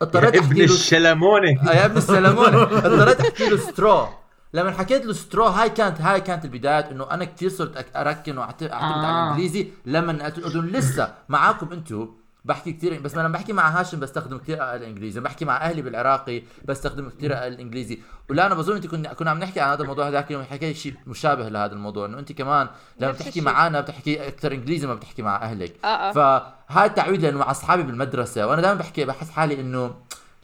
[0.02, 1.70] اضطريت يا أحكي ابن له الشلمونة.
[1.70, 4.08] آه، يا ابن السلمونة اضطريت أحكي له straw
[4.54, 8.70] لما حكيت له straw هاي كانت هاي كانت البدايات إنه أنا كثير صرت أركن واعتمد
[8.72, 9.24] على آه.
[9.26, 10.66] الإنجليزي لما نقلت الأردن.
[10.66, 12.08] لسه معاكم أنتم
[12.48, 17.08] بحكي كثير بس لما بحكي مع هاشم بستخدم كثير الإنجليزي بحكي مع أهلي بالعراقي بستخدم
[17.08, 17.98] كثير الإنجليزي.
[18.30, 20.94] ولا أنا بظن أنت كنا كنا عم نحكي عن هذا الموضوع هذاك اليوم حكيت شيء
[21.06, 22.68] مشابه لهذا الموضوع إنه أنت كمان
[23.00, 23.40] لما بتحكي.
[23.40, 25.74] معنا بتحكي أكثر إنجليزي ما بتحكي مع أهلك.
[25.84, 26.12] آه آه.
[26.12, 29.94] فهاي التعويض لأنه مع أصحابي بالمدرسة وأنا دائما بحكي بحس حالي إنه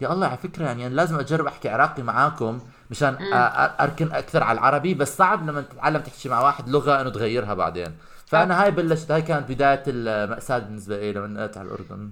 [0.00, 2.58] يا الله على فكرة يعني أنا لازم أجرب أحكي عراقي معاكم
[2.90, 3.16] مشان
[3.80, 7.96] أركن أكثر على العربي بس صعب لما تتعلم تحكي مع واحد لغة إنه تغيرها بعدين.
[8.26, 12.10] فأنا هاي بلشت هاي كانت بداية المأساة بالنسبة لي لما نقلت على الأردن.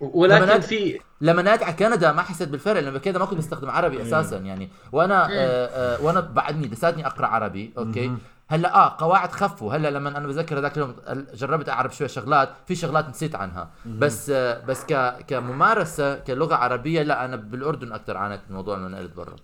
[0.00, 3.70] ولكن لما في لما نقلت على كندا ما حسيت بالفرق لأنه كذا ما كنت بستخدم
[3.70, 8.16] عربي أساسا يعني وأنا آه آه وأنا بعدني لساتني أقرأ عربي أوكي؟
[8.48, 9.74] هلأ آه قواعد خفوا.
[9.74, 10.96] هلأ لما أنا بذكر هذاك اليوم
[11.34, 13.70] جربت اعرف شوية شغلات في شغلات نسيت عنها.
[13.86, 18.88] بس آه بس ك كممارسة كلغة عربية لا أنا بالأردن أكثر عانيت من الموضوع لما
[18.88, 19.36] نقلت برا.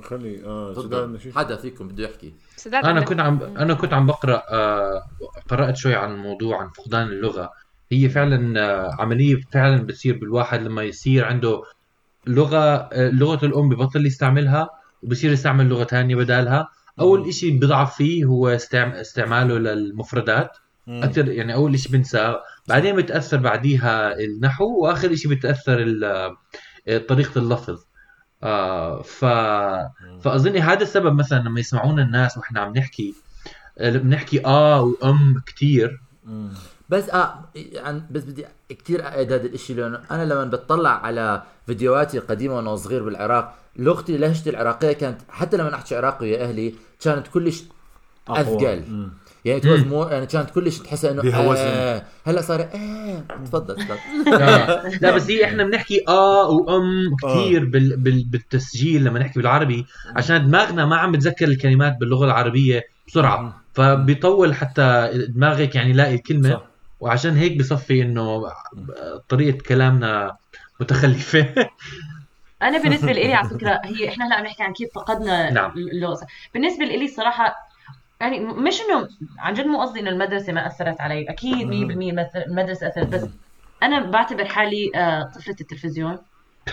[0.00, 0.74] خلي آه
[1.18, 2.34] شو- حدا فيكم بده يحكي.
[2.56, 5.02] سداد أنا كنت عم أنا كنت عم بقرأ آه،
[5.48, 7.50] قرأت شوي عن الموضوع عن فقدان اللغة.
[7.92, 11.62] هي فعلا آه، عملية فعلا بتصير بالواحد لما يصير عنده
[12.26, 12.58] لغة
[12.92, 14.68] آه، لغة الأم ببطل يستعملها
[15.02, 16.68] وبصير يستعمل لغة ثانية بدالها.
[17.00, 20.50] أول إشي بضعف فيه هو استعم- استعماله للمفردات.
[20.88, 25.76] أكثر يعني أول شيء بنساه بعدين بتأثر بعديها النحو وآخر شيء بتأثر
[27.08, 27.84] طريقة اللفظ.
[28.42, 29.24] آه ف
[30.22, 33.14] فأظن هذا السبب مثلا لما يسمعونا الناس وإحنا عم نحكي
[33.80, 36.00] بنحكي آه وأم كثير
[36.88, 37.44] بس آه
[37.76, 42.76] عن بس بدي كثير أعيد هذا الشيء لأنه أنا لما بتطلع على فيديوهاتي القديمة وأنا
[42.76, 47.64] صغير بالعراق لغتي لهجتي العراقية كانت حتى لما أحكي عراقي ويا أهلي كانت كلش.
[48.28, 49.08] أثقل.
[49.44, 51.34] يعني it was more يعني كانت كلش تحسها إنه.
[51.34, 53.98] آه هلا صار آه تفضل تفضل
[54.34, 54.88] آه.
[55.02, 60.46] لا بس هي إحنا بنحكي آه وأم كثير بال بال بالتسجيل لما نحكي بالعربي عشان
[60.46, 66.62] دماغنا ما عم بتذكر الكلمات باللغة العربية بسرعة فبيطول حتى دماغك يعني يلاقي الكلمة صح.
[67.00, 68.42] وعشان هيك بصفي إنه
[69.28, 70.36] طريقة كلامنا
[70.80, 71.68] متخلفة
[72.62, 75.72] أنا بالنسبة لي على فكرة هي إحنا هلا عم نحكي عن كيف فقدنا نعم.
[75.76, 77.71] اللغة بالنسبة لي الصراحه
[78.22, 79.08] يعني مش إنه
[79.38, 81.24] عن جد مو قصدي انه المدرسة ما أثرت علي.
[81.28, 83.24] أكيد 100% مث- المدرسة أثرت بس
[83.82, 86.18] أنا بعتبر حالي آه، طفلة التلفزيون.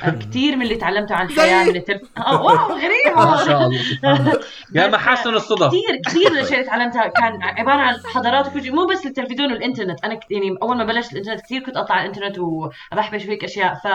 [0.03, 3.17] آه، كثير من اللي تعلمته عن الحياة من التلفزيون آه واو غريب.
[3.17, 3.45] ما.
[3.45, 3.79] شاء الله
[4.75, 5.67] يا محاسن الصدف.
[5.67, 10.03] كثير كثير الاشياء اللي تعلمتها كان عبارة عن حضارات وكل شيء مو بس التلفزيون والإنترنت.
[10.05, 13.73] أنا يعني أول ما بلشت الإنترنت كثير كنت أطلع على الإنترنت وبحبش وهيك أشياء.
[13.73, 13.87] ف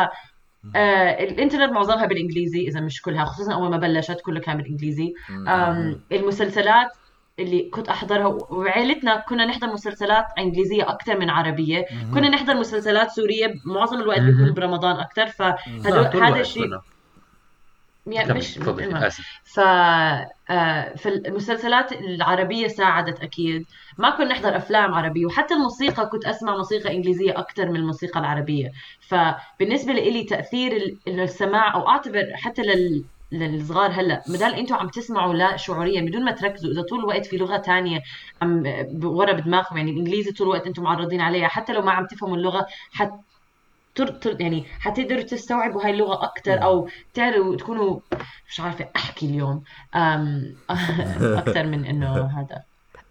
[0.76, 5.12] آه الإنترنت معظمها بالإنجليزي إذا مش كلها خصوصا أول ما بلشت كله كان بالإنجليزي.
[5.48, 6.88] آم المسلسلات
[7.38, 11.84] اللي كنت أحضرها وعيلتنا كنا نحضر مسلسلات إنجليزية أكثر من عربية.
[12.14, 14.20] كنا نحضر مسلسلات سورية معظم الوقت.
[14.20, 16.78] بيكون برمضان أكثر فهذا الشيء.
[18.06, 18.58] يعني مش
[19.44, 19.60] ف
[20.50, 23.66] آه، فالمسلسلات العربية ساعدت أكيد.
[23.98, 28.72] ما كنا نحضر أفلام عربية وحتى الموسيقى كنت أسمع موسيقى إنجليزية أكثر من الموسيقى العربية.
[29.00, 30.26] فبالنسبة لي
[31.08, 33.04] إنه السماع أو أعتبر حتى لل
[33.38, 37.36] للصغار هلا بدل أنتم عم تسمعوا لا شعوريا بدون ما تركزوا إذا طول الوقت في
[37.36, 38.00] لغة تانية
[38.42, 38.62] عم
[39.04, 42.66] ورا بدماغكم يعني الانجليزي طول الوقت أنتم معرضين عليها حتى لو ما عم تفهموا اللغة
[42.92, 43.12] حت
[43.94, 44.08] تر...
[44.08, 44.40] تر...
[44.40, 48.00] يعني حتقدروا تستوعبوا هاي اللغة أكثر أو تعرفوا تكونوا
[48.48, 49.62] مش عارفة أحكي اليوم
[49.94, 50.56] أم...
[51.42, 52.62] أكثر من إنه هذا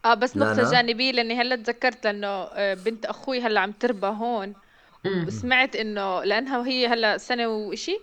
[0.06, 0.72] آه بس لا، نقطة لا.
[0.72, 4.54] جانبية لأني هلأ تذكرت لأنه آه، بنت أخوي هلأ عم تربى هون.
[5.06, 8.00] وسمعت إنه لأنها وهي هلأ سنة وإشي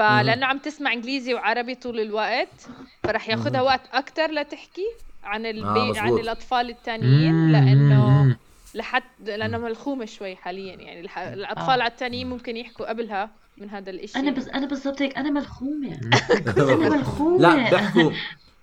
[0.00, 2.68] فلأنه عم تسمع إنجليزي وعربي طول الوقت
[3.02, 4.86] فرح ياخذها وقت أكثر لتحكي
[5.24, 5.98] عن البي...
[5.98, 6.20] عن مزبوط.
[6.20, 7.52] الأطفال الثانيين.
[7.52, 8.36] لأنه
[8.74, 10.74] لحد لأنه ملخومة شوي حاليا.
[10.74, 11.18] يعني الح...
[11.18, 14.18] الأطفال على الثانيين ممكن يحكوا قبلها من هذا الإشي.
[14.18, 16.00] أنا بس أنا بالضبط هيك أنا ملخومة.
[16.56, 17.38] أنا ملخومة.
[17.38, 18.10] لا بيحكوا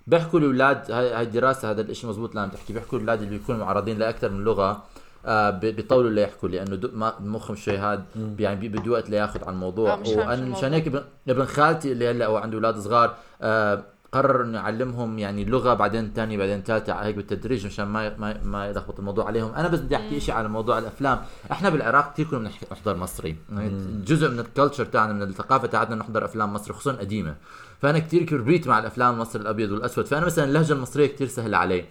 [0.06, 2.72] بيحكوا الأولاد هاي هاي الدراسة هذا الشيء مزبوط اللي عم تحكي.
[2.72, 4.86] بيحكوا الأولاد اللي بيكونوا معرضين لاكثر من لغة
[5.26, 8.04] آه بي- بيطولوا ليحكوا لأنه دو- ما- مخهم شوي هاد
[8.38, 9.94] يعني بده وقت لياخذ على الموضوع.
[9.94, 10.72] آه، وأنا مشان.
[10.74, 10.86] هيك
[11.28, 16.12] ابن- خالتي اللي هلأ هو عنده أولاد صغار آه قرر إنه يعلمهم يعني لغة بعدين
[16.16, 19.54] ثانية بعدين ثالثه هيك بالتدريج مشان ما ما ما يلخبط الموضوع عليهم.
[19.54, 21.20] أنا بس بدي أحكي شيء على موضوع الأفلام.
[21.52, 23.36] إحنا بالعراق كثير كنا بنحكي- نحضر مصري.
[23.52, 23.70] يعني
[24.06, 27.34] جزء من ال culture تاعنا من الثقافة تاعتنا نحضر أفلام مصري خصوصا قديمة.
[27.82, 30.06] فأنا كثير كبريت مع الأفلام المصري الأبيض والأسود.
[30.06, 31.84] فأنا مثلا اللهجة المصرية كثير سهلة علي.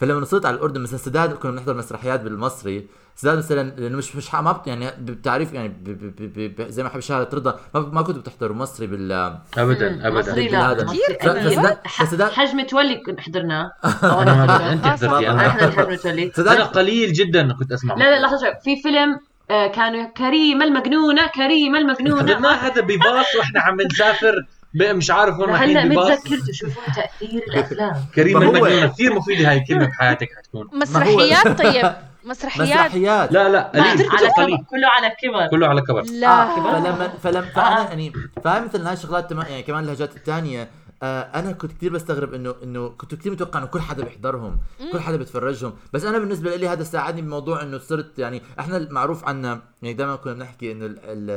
[0.00, 2.86] فلما وصلت على الأردن مثلا سداد كنا بنحضر مسرحيات بالمصري.
[3.16, 6.88] سداد مثلا لأنه مش مش ما يعني بالتعريف يعني ب ب ب ب زي ما
[6.88, 10.10] حب شهادة رضا ما, ما كنتوا بتحضروا مصري بال ابدا ابدا.
[10.10, 10.84] مصري لا هذا.
[10.84, 11.48] مصري ف- أكيد.
[11.52, 13.72] فسداد- ح- فسداد- حج متولي كنا حضرناه
[14.02, 15.78] ما أنت آه، حضرتي أنا حضرت.
[15.78, 17.94] حج متولي أنا سداد قليل جدا كنت أسمع.
[17.94, 18.54] لا لا لحظة شوي.
[18.64, 19.20] في فيلم
[19.50, 22.22] آه، كانوا كريمه المجنونة كريمه المجنونة.
[22.34, 24.34] حضرناه هذا بباص وإحنا عم نسافر.
[24.74, 26.10] مش عارف وين هلا رايحين بباص.
[26.10, 28.04] متذكرته شوفوا تأثير الأفلام.
[28.14, 30.68] كريم المجنونه كثير مفيده هاي الكلمة بحياتك حتكون.
[30.82, 31.92] مسرحيات طيب.
[32.24, 32.68] مسرحيات.
[32.86, 33.32] مسرحيات.
[33.32, 34.56] لا لا قليل على قليل.
[34.70, 35.46] كله على كبر.
[35.50, 36.02] كله على كبر.
[36.02, 36.28] لا.
[36.42, 38.12] آه فلما فلما فأنا يعني
[38.44, 40.62] فهاي مثل هاي الشغلات تما- يعني كمان اللهجات الثانية.
[40.62, 40.68] آه
[41.02, 44.58] أنا كنت كثير بستغرب انه إنه كنت كثير متوقع إنه كل حدا بيحضرهم
[44.92, 45.72] كل حدا بيتفرجهم.
[45.92, 50.16] بس أنا بالنسبة لي هذا ساعدني بموضوع إنه صرت يعني إحنا المعروف عنا يعني دائما
[50.16, 51.30] كنا بنحكي إنه ال ال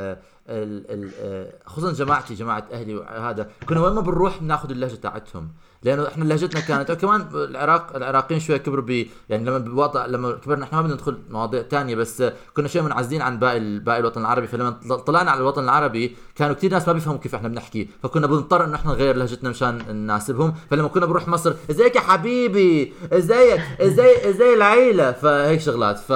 [0.49, 5.49] ال ال آه، خصوصا جماعتي جماعة أهلي وهذا كنا وين ما بنروح بناخذ اللهجة تاعتهم.
[5.83, 10.63] لأنه إحنا لهجتنا كانت وكمان العراق العراقيين شوي كبروا ب يعني لما بوضع لما كبرنا
[10.63, 12.23] إحنا ما بدنا ندخل مواضيع تانية بس
[12.55, 14.47] كنا شوي منعزلين عن باقي باقي الوطن العربي.
[14.47, 17.89] فلما طلعنا على الوطن العربي كانوا كثير ناس ما بيفهموا كيف إحنا بنحكي.
[18.03, 20.53] فكنا بنضطر إنه إحنا نغير لهجتنا مشان نناسبهم.
[20.71, 25.99] فلما كنا بنروح مصر إزيك يا حبيبي؟ إزيك؟ إزاي إزاي العيلة؟ فهيك شغلات.
[25.99, 26.13] ف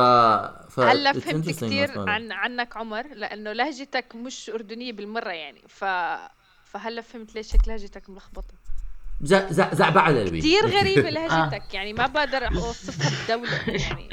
[0.70, 2.10] ف هلا فهمت كثير.
[2.10, 5.64] عن عنك عمر لأنه لهجتك مش أردنية بالمرة يعني.
[5.68, 5.86] ف
[6.66, 8.54] فهلا فهمت ليش هيك لهجتك ملخبطة.
[9.22, 11.74] زعبعه للبي كثير غريبة لهجتك.
[11.74, 14.10] يعني ما بقدر أوصفها بدوله يعني.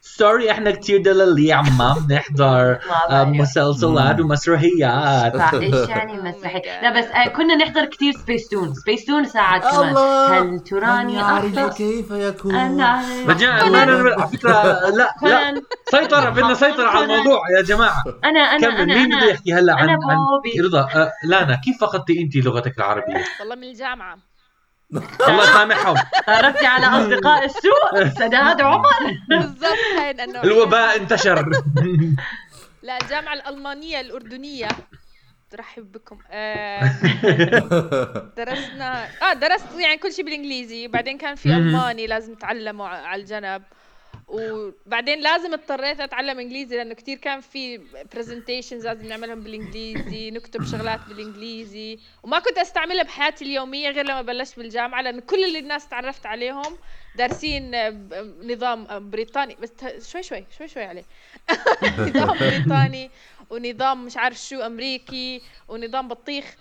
[0.00, 2.78] سوري إحنا كثير دلالي عم بنحضر
[3.10, 5.36] آه، مسلسلات ومسرحيات.
[5.36, 9.62] صح إيش يعني مسرحي لا بس آه، كنا نحضر كثير سبيس تون سبيس تون ساعات
[9.62, 9.96] كمان.
[9.96, 12.54] هل تراني اخطا كيف يكون.
[12.54, 18.04] أنا رجاء لا على فكره لا لا سيطرة بدنا سيطرة على الموضوع يا جماعة.
[18.24, 18.76] أنا أنا كمل.
[18.80, 19.98] أنا مين بده أنا يحكي هلا عن أنا.
[20.64, 24.33] رضا؟ آه، لانا كيف فقدتي انت لغتك العربية؟ والله من الجامعة.
[25.28, 25.96] الله يسامحهم.
[26.26, 29.16] تعرفتي على أصدقاء السوء سداد عمر.
[29.28, 31.50] بالضبط هاي لأنه الوباء انتشر.
[32.82, 34.68] لا الجامعة الألمانية الأردنية.
[35.50, 36.18] ترحب بكم.
[36.30, 36.80] آه
[38.36, 41.48] درسنا آه درست يعني كل شيء بالإنجليزي بعدين كان في.
[41.48, 43.62] ألماني لازم اتعلمه ع- على الجنب.
[44.34, 47.80] وبعدين لازم اضطريت أتعلم إنجليزي لأنه كثير كان في
[48.14, 54.56] presentations لازم نعملهم بالإنجليزي نكتب شغلات بالإنجليزي وما كنت أستعملها بحياتي اليومية غير لما بلشت
[54.56, 56.76] بالجامعة لأنه كل اللي الناس تعرفت عليهم
[57.14, 57.70] دارسين
[58.42, 59.54] نظام بريطاني.
[59.54, 59.70] بس
[60.10, 61.04] شوي شوي شوي شوي عليه.
[62.08, 63.10] نظام بريطاني
[63.50, 66.56] ونظام مش عارف شو أمريكي ونظام بطيخ.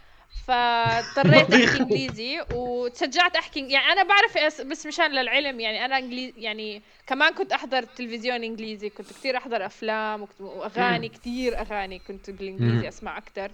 [0.47, 1.53] فاضطريت.
[1.53, 7.33] أحكي إنجليزي وتشجعت أحكي يعني أنا بعرف بس مشان للعلم يعني أنا انجليزي يعني كمان
[7.33, 12.29] كنت أحضر تلفزيون إنجليزي كنت كثير أحضر أفلام وأغاني كثير أغاني كنت.
[12.29, 13.51] بالإنجليزي أسمع أكثر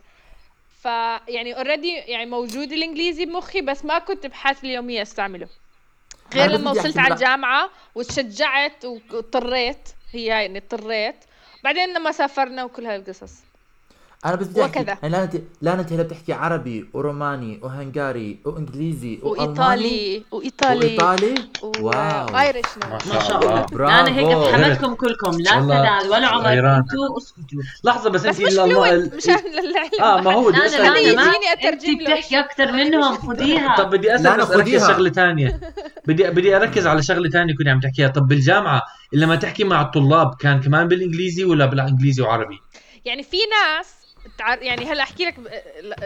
[0.81, 5.47] فيعني اوريدي يعني موجود الإنجليزي بمخي بس ما كنت بحياتي اليومية أستعمله.
[6.33, 11.15] غير لما وصلت على الجامعة وتشجعت واضطريت هي يعني اضطريت.
[11.63, 13.33] بعدين لما سافرنا وكل هاي القصص
[14.25, 14.97] أنا بس بدي احكي وكذا.
[15.03, 20.85] يعني لا انت لا انت هلا بتحكي عربي وروماني وهنغاري وإنجليزي وألماني وايطالي وإيطالي.
[20.85, 21.35] وإيطالي؟
[21.79, 22.33] wow.
[22.33, 22.65] و Irish
[23.07, 23.65] ما شاء الله.
[23.65, 23.93] برافو.
[23.93, 25.31] أنا هيك افهمتكم كلكم.
[25.39, 26.49] لا سداد ولا عمر.
[26.77, 30.83] أنتوا اسكتوا لحظة بس بس أنت مش ال- مشان للعلم آه ما هو بدي اسال
[30.93, 31.21] لا يجيني
[31.63, 33.15] أنت له بتحكي أكثر منهم.
[33.17, 33.75] خديها.
[33.77, 34.87] طب بدي أسأل بس أركز.
[34.87, 35.59] شغلة ثانية
[36.07, 38.07] بدي بدي أركز على شغلة ثانية كنت عم تحكيها.
[38.07, 38.81] طب بالجامعة
[39.13, 42.59] لما تحكي مع الطلاب كان كمان بالإنجليزي ولا بالإنجليزي وعربي؟
[43.05, 43.98] يعني في ناس
[44.37, 44.61] تعر...
[44.61, 45.35] يعني هلا احكي لك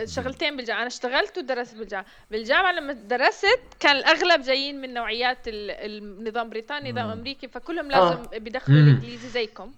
[0.08, 0.80] شغلتين بالجامعة.
[0.80, 2.06] أنا اشتغلت ودرست بالجامعة.
[2.32, 8.24] بالجامعة لما درست كان الأغلب جايين من نوعيات ال- النظام بريطاني نظام أمريكي فكلهم لازم
[8.24, 8.88] بيدخلوا مم.
[8.88, 9.74] الانجليزي زيكم.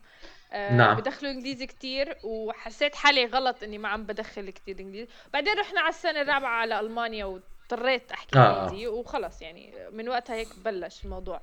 [0.54, 0.96] آه نعم.
[0.98, 5.08] بدخلوا إنجليزي كتير وحسيت حالي غلط إني ما عم بدخل كتير إنجليزي.
[5.34, 8.64] بعدين رحنا على السنة الرابعة على ألمانيا واضطريت أحكي آه.
[8.64, 11.42] إنجليزي وخلاص يعني من وقتها هيك بلش الموضوع.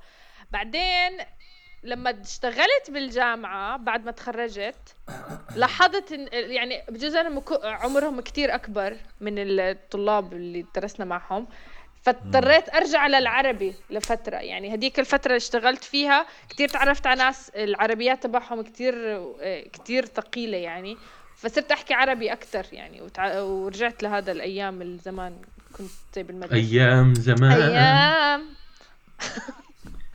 [0.51, 1.19] بعدين
[1.83, 4.95] لما اشتغلت بالجامعة بعد ما تخرجت
[5.55, 11.47] لاحظت إن يعني بجوز مكو- عمرهم كتير أكبر من الطلاب اللي درسنا معهم
[12.03, 14.35] فاضطريت أرجع للعربي لفترة.
[14.35, 19.23] يعني هديك الفترة اللي اشتغلت فيها كتير تعرفت على ناس العربيات تبعهم كتير
[19.73, 20.97] كتير ثقيلة يعني
[21.35, 23.41] فصرت أحكي عربي أكثر يعني وتع...
[23.41, 25.35] ورجعت لهذا الأيام الزمان
[25.77, 27.51] كنت بالمدرسة أيام زمان.
[27.61, 28.45] أيام.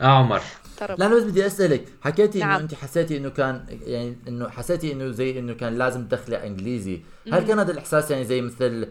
[0.01, 0.41] آه
[0.79, 2.61] طرب لا أنا بس بدي أسألك حكيتي إنه نعم.
[2.61, 7.01] انت حسيتي إنه كان يعني إنه حسيتي إنه زي إنه كان لازم تدخلي إنجليزي
[7.33, 8.87] هل كان هذا الإحساس يعني زي مثل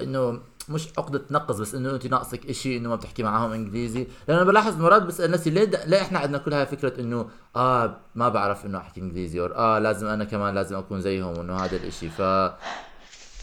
[0.00, 4.42] إنه مش عقدة نقص بس إنه انت ناقصك إشي إنه ما بتحكي معاهم إنجليزي لأنه
[4.42, 5.70] بلاحظ مرات بسأل نفسي ليه.
[5.86, 9.78] ليه إحنا عندنا كل هاي فكرة إنه آه ما بعرف إنه أحكي إنجليزي أو آه
[9.78, 12.22] لازم أنا كمان لازم أكون زيهم وانه هذا الإشي ف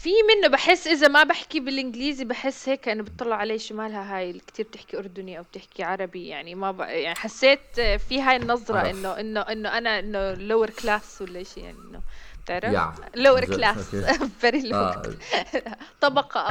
[0.02, 4.30] في منه بحس إذا ما بحكي بالإنجليزي بحس هيك إنه بتطلع علي شو مالها هاي
[4.30, 6.80] اللي كتير بتحكي أردني أو بتحكي عربي يعني ما ب...
[6.80, 7.60] يعني حسيت
[8.08, 8.88] في هاي النظرة عرف.
[8.96, 12.00] إنه إنه إنه أنا إنه lower class ولا شيء يعني إنه
[12.44, 12.72] بتعرف.
[13.16, 13.94] lower class.
[14.40, 15.16] very lower أقل.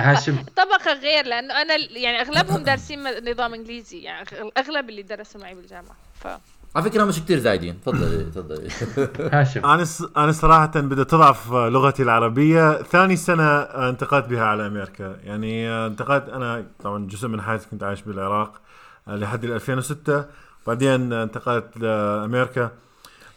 [0.01, 5.01] هاشم طبقة غير لأنه أنا ال- يعني أغلبهم دارسين نظام إنجليزي يعني أغ- أغلب اللي
[5.01, 6.27] درسوا معي بالجامعة ف
[6.75, 7.81] على فكرة مش كتير زايدين.
[7.81, 8.67] تفضلي تفضلي
[9.33, 9.65] هاشم.
[9.65, 9.85] أنا.
[10.17, 12.81] أنا صراحة بدأت تضعف لغتي العربية.
[12.81, 15.15] ثاني سنة انتقلت بها على أمريكا.
[15.23, 18.61] يعني انتقلت أنا طبعا جزء من حياتي كنت عايش بالعراق
[19.07, 20.25] لحد ال 2006
[20.67, 22.71] بعدين انتقلت لأمريكا.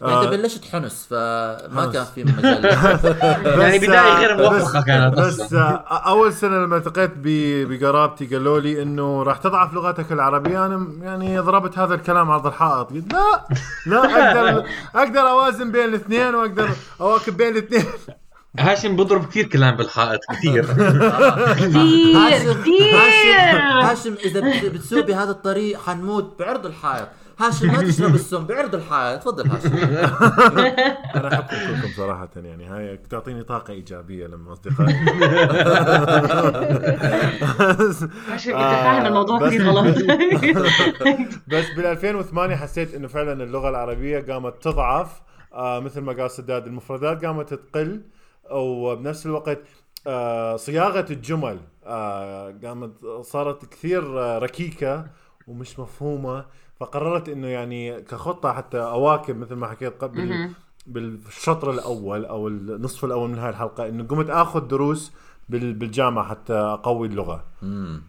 [0.01, 1.93] يعني انت آه، بلشت حنس فما حنس.
[1.93, 2.65] كان في مجال.
[3.61, 5.53] يعني بس، بداية غير آه، موفقة بس- كانت بس.
[5.53, 10.67] آه، أول سنة لما التقيت ب- بقرابتي قالوا لي إنه راح تضعف لغتك العربية.
[10.67, 13.47] أنا يعني ضربت هذا الكلام عرض الحائط قلت لا
[13.87, 13.99] لا
[14.29, 16.69] أقدر أقدر أوازن بين الاثنين وأقدر
[17.01, 17.85] أواكب بين الاثنين.
[18.59, 20.65] هاشم بضرب كثير كلام بالحائط كثير.
[20.65, 23.59] كثير هاشم كثير.
[23.83, 27.09] هاشم إذا بت- بتسوق بهذا الطريق حنموت بعرض الحائط.
[27.41, 29.77] هاشم ما تشرب السم بعرض الحائط تفضل هاشم.
[31.17, 34.95] أنا احبكم كلكم صراحة يعني هاي تعطيني طاقة إيجابية لما أصدقائي.
[38.33, 39.97] عشان انت فاهم الموضوع بس- كثير غلط.
[41.53, 45.23] بس بال 2008 حسيت إنه فعلا اللغة العربية قامت تضعف
[45.55, 48.03] آه مثل ما قال سداد المفردات قامت تقل
[48.51, 49.59] وبنفس الوقت
[50.07, 55.07] آه صياغة الجمل آه قامت صارت كثير آه ركيكة
[55.47, 56.45] ومش مفهومة.
[56.81, 60.51] فقررت إنه يعني كخطة حتى أواكب مثل ما حكيت قبل.
[60.87, 65.13] بالشطر الأول أو النصف الأول من هاي الحلقة إنه قمت آخذ دروس
[65.49, 67.45] بال- بالجامعة حتى أقوي اللغة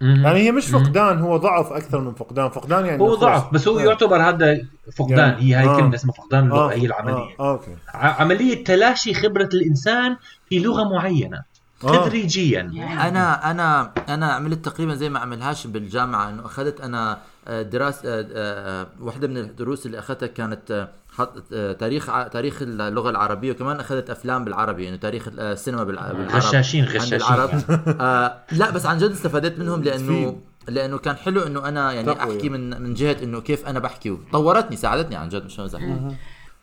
[0.02, 3.20] يعني هي مش فقدان هو ضعف أكثر من فقدان فقدان يعني هو خلص.
[3.20, 3.84] ضعف بس هو آه.
[3.84, 4.62] يعتبر هذا
[4.98, 5.78] فقدان يعني- هي هاي آه.
[5.78, 7.36] كلمة اسمها فقدان اللغة آه، هي العملية آه.
[7.40, 7.52] آه.
[7.52, 10.18] أوكي ع- عملية تلاشي خبرة الإنسان
[10.50, 11.44] في لغة معينة آه.
[11.82, 12.62] تدريجيا
[13.08, 17.18] أنا أنا أنا عملت تقريبا زي ما عمل هاشم بالجامعة إنه أخذت أنا
[17.48, 20.72] آه، دراسة آه، آه، واحدة من الدروس اللي أخذتها كانت
[21.20, 25.84] آه، آه، تاريخ ع- تاريخ اللغة العربية وكمان أخذت أفلام بالعربي انه تاريخ آه، السينما
[25.84, 27.82] بالع- بالعرب غشاشين غشاشين العرب يعني.
[28.02, 30.42] آه لا بس عن جد استفادت منهم لأنه.
[30.68, 32.12] لأنه كان حلو إنه أنا يعني.
[32.12, 35.80] أحكي من من جهة إنه كيف أنا بحكي طورتني ساعدتني عن جد مش مزح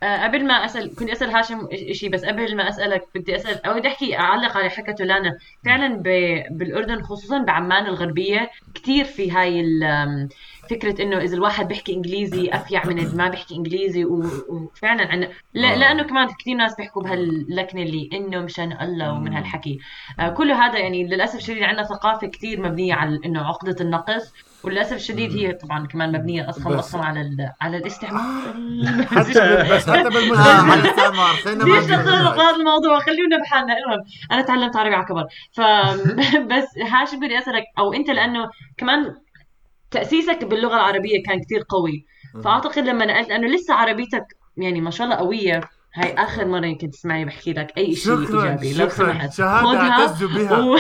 [0.03, 3.75] آه، قبل ما اسال كنت أسأل هاشم شيء بس قبل ما أسألك بدي أسأل أو
[3.75, 6.03] بدي أحكي أعلق على حكته لانا فعلا ب...
[6.51, 10.29] بالأردن خصوصا بعمان الغربية كثير في هاي ال-
[10.71, 14.25] فكرة إنه إذا الواحد بيحكي إنجليزي أفيع من اللي ما بيحكي إنجليزي و...
[14.49, 15.29] وفعلا.
[15.55, 15.73] لا...
[15.73, 15.77] آه.
[15.77, 19.79] لأنه كمان كثير ناس بيحكوا بهاللكنة اللي إنه مشان الله ومن هالحكي
[20.21, 24.33] آه كل هذا يعني للأسف الشديد عندنا ثقافة كثير مبنية على إنه عقدة النقص
[24.65, 27.53] وللأسف الشديد هي طبعا كمان مبنية أصلا بس- أصلا على ال...
[27.61, 28.23] على الاستعمار.
[29.17, 31.35] حتى بال- بس حتى آه، بالمجتمع على الاستعمار.
[31.35, 32.41] خلينا ليش نتطرق.
[32.41, 32.57] هذا.
[32.57, 33.77] الموضوع؟ خلينا بحالنا.
[33.79, 35.25] المهم أنا تعلمت عربي على كبر.
[35.53, 35.61] ف
[36.53, 39.15] بس هاشم بدي أسألك أو أنت لأنه كمان
[39.91, 42.07] تأسيسك باللغة العربية كان كتير قوي.
[42.45, 44.25] فأعتقد لما نقلت لأنه لسه عربيتك
[44.57, 45.61] يعني ما شاء الله قوية.
[45.99, 50.77] هاي آخر مرة يمكن تسمعي بحكي لك أي شيء إيجابي لو سمحت اعتز بها و...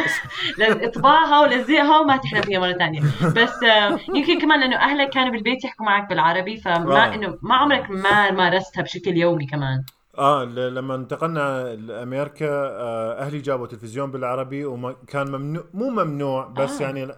[0.86, 3.00] اطبعها ولزقها وما تحلم فيها مرة ثانية
[3.36, 7.14] بس آه، يمكن كمان لأنه أهلك كانوا بالبيت يحكوا معك بالعربي فما آه.
[7.14, 9.84] إنه ما عمرك ما مارستها بشكل يومي كمان
[10.18, 16.80] آه ل- لما انتقلنا لأمريكا آه أهلي جابوا تلفزيون بالعربي وكان ممنوع مو ممنوع بس.
[16.82, 16.84] آه.
[16.84, 17.08] يعني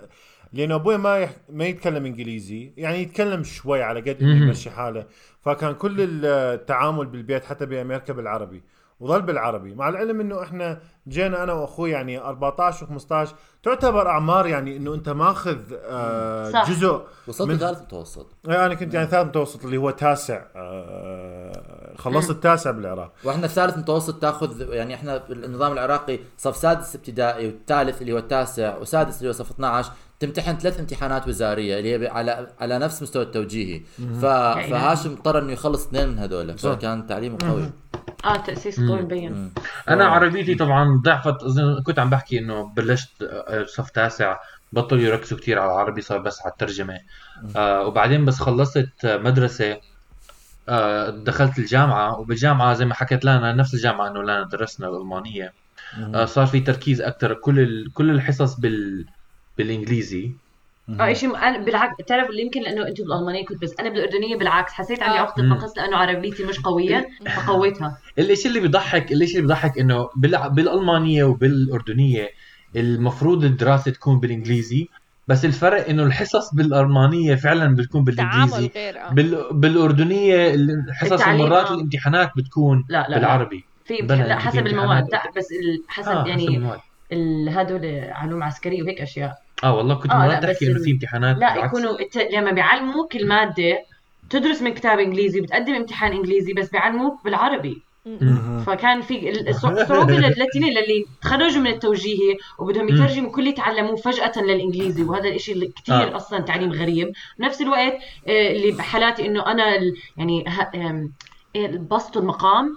[0.52, 1.30] لأنه أبوي ما يح...
[1.48, 4.46] ما يتكلم إنجليزي يعني يتكلم شوي على قد إنه.
[4.46, 5.06] يمشي حاله
[5.40, 8.62] فكان كل التعامل بالبيت حتى بأمريكا بالعربي
[9.00, 13.28] وظل بالعربي مع العلم إنه إحنا جينا أنا وأخوي يعني 14 و15
[13.62, 16.70] تعتبر أعمار يعني إنه أنت ماخذ آه صح.
[16.70, 22.30] جزء وصلت من- ثالث متوسط أنا كنت يعني ثالث متوسط اللي هو تاسع آه خلصت
[22.36, 28.00] التاسع بالعراق وإحنا في ثالث متوسط تأخذ يعني إحنا النظام العراقي صف سادس ابتدائي والثالث
[28.02, 32.48] اللي هو التاسع وسادس اللي هو صف 12 تمتحن ثلاث امتحانات وزارية اللي هي على
[32.60, 33.80] على نفس مستوى التوجيهي.
[34.20, 34.24] ف...
[34.70, 37.70] فهاشم اضطر إنه يخلص اثنين من هذول فكان تعليمه قوي.
[38.24, 39.52] آه تأسيس قوي مبين.
[39.88, 41.42] أنا عربيتي طبعا ضعفت.
[41.42, 44.36] اظن كنت عم بحكي إنه بلشت آه، صف تاسع.
[44.72, 47.00] بطلوا يركزوا كثير على العربي صار بس على الترجمة.
[47.56, 49.80] آه وبعدين بس خلصت آه، مدرسة.
[50.68, 52.18] آه دخلت الجامعة.
[52.18, 55.52] وبالجامعة زي ما حكيت لنا نفس الجامعة إنه لنا درسنا الألمانية.
[56.14, 57.92] آه صار في تركيز أكثر كل ال...
[57.92, 59.06] كل الحصص بال
[59.62, 60.30] بالإنجليزي.
[61.00, 64.72] آه شيء أنا بالعكس بتعرف اللي يمكن لأنه أنتم بالألمانية كنت بس أنا بالأردنية بالعكس
[64.72, 65.20] حسيت عندي آه.
[65.20, 67.98] عقدة نقص لأنه عربيتي مش قوية فقويتها.
[68.18, 70.50] الاشي اللي بيضحك الاشي اللي بيضحك إنه بال...
[70.50, 72.28] بالألمانية وبالأردنية
[72.76, 74.88] المفروض الدراسة تكون بالإنجليزي
[75.28, 78.70] بس الفرق إنه الحصص بالألمانية فعلا بتكون بالإنجليزي.
[78.74, 79.10] غير آه.
[79.12, 79.44] بال...
[79.52, 81.74] بالأردنية الحصص التعليم، مرات آه.
[81.74, 83.18] الامتحانات بتكون لا لا لا.
[83.18, 83.64] بالعربي.
[83.84, 84.66] في لا حسب.
[84.66, 86.78] المواد لا بس ال- حسب آه يعني حسب المواد.
[87.12, 89.34] ال- هدول علوم عسكرية وهيك أشياء.
[89.64, 91.68] آه والله كنت آه، مرات بس تحكي انه في امتحانات لا بالعكس.
[91.78, 92.16] يكونوا الت...
[92.16, 93.78] لما بيعلموك المادة
[94.30, 97.82] تدرس من كتاب إنجليزي بتقدم امتحان إنجليزي بس بيعلموك بالعربي
[98.66, 103.96] فكان في ال- الصع- الصعوبه للتنين اللي تخرجوا من التوجيهي وبدهم يترجموا كل اللي تعلموه
[103.96, 106.16] فجأة للإنجليزي وهذا الشيء اللي كثير آه.
[106.16, 107.94] أصلا تعليم غريب بنفس الوقت
[108.28, 109.64] آه، اللي بحالاتي إنه أنا
[110.16, 110.44] يعني
[111.56, 112.76] البسط والمقام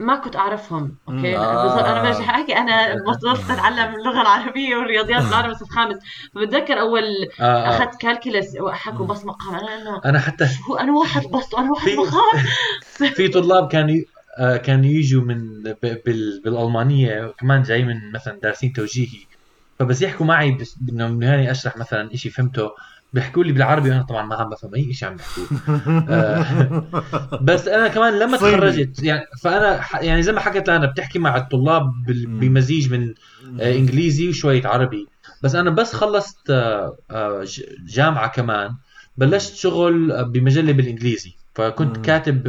[0.00, 0.94] ما كنت أعرفهم.
[1.08, 1.66] okay؟ آه.
[1.66, 5.96] بس أنا برجع احكي أنا بطلت أتعلم اللغة العربية والرياضيات بالعربي بس الخامس.
[6.34, 7.02] فبتذكر أول
[7.40, 7.68] آه آه.
[7.76, 9.54] أخذت calculus وحكوا بس مقام.
[9.54, 12.44] أنا إنه أنا حتى شو أنا واحد بسط وأنا واحد في- مقام.
[13.16, 13.96] في طلاب كانوا
[14.38, 15.62] آه، كانوا يجوا من
[16.44, 19.18] بالألمانية كمان جاي من مثلا دارسين توجيهي.
[19.78, 22.70] فبس يحكوا معي بس إنه من هاني أشرح مثلا شيء فهمته.
[23.16, 25.46] بيحكوا لي بالعربي وأنا طبعا ما عم بفهم أي شيء عم بيحكوه
[26.08, 28.56] آه، بس أنا كمان لما صيني.
[28.56, 31.92] تخرجت يعني فأنا يعني زي ما حكيت أنا بتحكي مع الطلاب
[32.26, 33.14] بمزيج من
[33.60, 35.06] آه، إنجليزي وشوية عربي.
[35.42, 37.44] بس أنا بس خلصت آه،
[37.86, 38.74] جامعة كمان
[39.16, 41.34] بلشت شغل بمجلة بالإنجليزي.
[41.54, 41.96] فكنت.
[41.96, 42.48] كاتب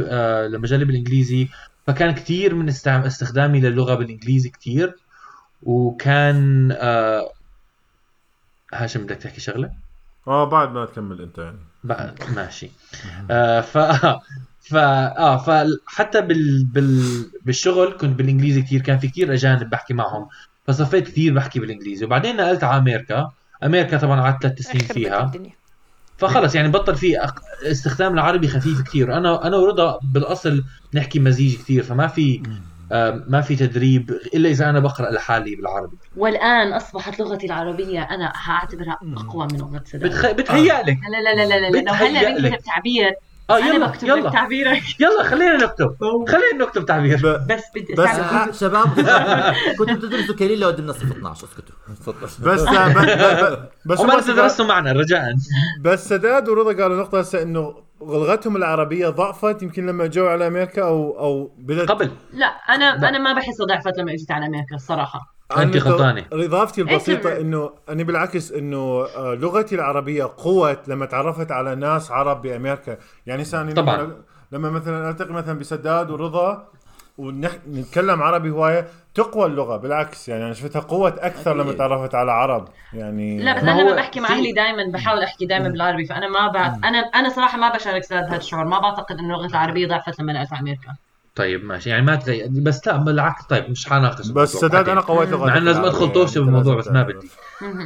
[0.52, 1.48] لمجلة بالإنجليزي.
[1.86, 4.94] فكان كثير من استخدامي للغة بالإنجليزي كثير
[5.62, 6.72] وكان
[8.74, 9.87] هاشم بدك تحكي شغلة؟
[10.28, 11.58] آه بعد ما تكمل أنت يعني.
[11.84, 12.70] بقى ماشي.
[13.30, 13.78] آه ف
[14.60, 16.64] ف آه فحتى بال...
[16.64, 17.02] بال...
[17.44, 20.28] بالشغل كنت بالإنجليزي كثير كان في كثير أجانب بحكي معهم
[20.66, 22.04] فصفيت كثير بحكي بالإنجليزي.
[22.04, 23.30] وبعدين نقلت على أمريكا.
[23.64, 25.24] أمريكا طبعا قعدت ثلاث سنين فيها.
[25.24, 25.52] الدنيا.
[26.18, 27.30] فخلص يعني بطل في
[27.62, 30.64] استخدام العربي خفيف كثير أنا أنا ورضا بالأصل
[30.94, 32.42] نحكي مزيج كثير فما في
[33.26, 35.96] ما في تدريب إلا إذا أنا بقرأ لحالي بالعربي.
[36.16, 40.30] والآن أصبحت لغتي العربية أنا هعتبرها أقوى من لغة سداد بتخ...
[40.30, 40.98] بتهيألك.
[41.12, 42.48] لا لا لا لا لا لو هلأ.
[42.48, 43.14] بكتب تعبير
[43.50, 44.30] آه يلا بكتب لك يلا.
[44.30, 44.82] تعبيرك.
[45.00, 45.96] يلا خلينا نكتب.
[46.28, 47.16] خلينا نكتب تعبير.
[47.16, 47.52] ب...
[47.52, 48.86] بس بدي بس ها- شباب
[49.78, 51.74] كنتوا بتدرسوا كليل لو قدمنا صف 12 اسكتوا.
[52.22, 52.40] بس.
[52.40, 52.48] ب...
[53.86, 54.22] بس سداد...
[54.22, 55.34] تدرسوا معنا رجاء.
[55.80, 60.82] بس سداد ورضا قالوا نقطة هسه إنه لغتهم العربية ضعفت يمكن لما جو على أمريكا
[60.82, 62.10] أو أو بدت قبل.
[62.32, 65.37] لا أنا أنا ما بحس ضعفت لما اجيت على أمريكا الصراحة.
[65.56, 66.24] أنت أنا غلطانة.
[66.32, 67.40] إضافتي البسيطة إيه.
[67.40, 72.96] إنه أنا بالعكس إنه آه، لغتي العربية قوت لما تعرفت على ناس عرب بأمريكا
[73.26, 74.16] يعني ثاني طبعاً.
[74.52, 76.68] لما, مثلا ألتقي مثلا بسداد ورضا
[77.18, 81.72] ونتكلم عربي هواية تقوى اللغة بالعكس يعني أنا شفتها قوت أكثر لما.
[81.72, 85.68] تعرفت على عرب يعني لا بس أنا لما بحكي مع أهلي دائما بحاول أحكي دائما
[85.68, 89.34] بالعربي فأنا ما بعد أنا أنا صراحة ما بشارك سداد هذا الشعور ما بعتقد إنه
[89.34, 90.94] اللغة العربية ضعفت لما نقلت على أمريكا
[91.38, 91.90] طيب ماشي.
[91.90, 94.28] يعني ما تغير بس لا بالعكس طيب مش حناقش.
[94.30, 94.88] بس سداد.
[94.88, 97.02] أنا قويت لغتي مع إنه لازم أدخل يعني بالموضوع بس ما.
[97.02, 97.28] بدي.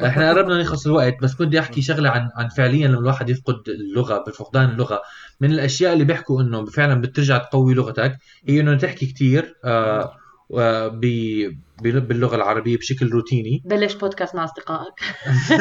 [0.06, 4.24] إحنا قربنا نخلص الوقت بس بدي أحكي شغلة عن عن فعليا لما الواحد يفقد اللغة
[4.26, 5.02] بفقدان اللغة.
[5.40, 10.12] من الأشياء اللي بيحكوا إنه فعلا بترجع تقوي لغتك هي إنه تحكي كثير آه
[10.50, 11.50] ب-
[11.82, 13.62] ب- باللغة العربية بشكل روتيني.
[13.64, 14.92] بلش بودكاست مع أصدقائك.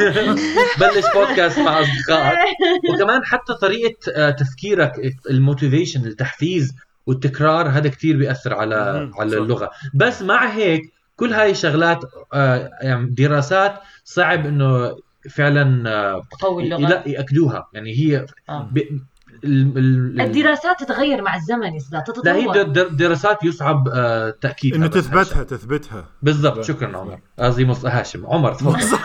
[0.80, 2.38] بلش بودكاست مع أصدقائك.
[2.94, 4.92] وكمان حتى طريقة آه، تفكيرك
[5.30, 6.74] ال motivation التحفيز
[7.06, 9.20] والتكرار هذا كتير بيأثر على مم.
[9.20, 9.36] على صح.
[9.36, 9.70] اللغة.
[9.94, 10.82] بس مع هيك
[11.16, 12.00] كل هاي الشغلات
[12.32, 13.74] آه، يعني دراسات
[14.04, 14.96] صعب إنه
[15.30, 16.80] فعلا آه، تقوي اللغة.
[16.88, 18.68] لا ياكدوها يعني هي آه.
[18.72, 18.78] ب...
[18.78, 18.98] ال...
[19.44, 19.78] ال...
[19.78, 20.20] ال...
[20.20, 22.24] الدراسات تتغير مع الزمن يا تتطور.
[22.24, 26.04] لا هي در- در- دراسات يصعب آه، تاكيدها إنه تثبتها تثبتها.
[26.22, 26.60] بالضبط.
[26.64, 27.18] شكرا عمر.
[27.38, 27.86] قصدي مص...
[27.86, 28.96] هاشم عمر تفضل.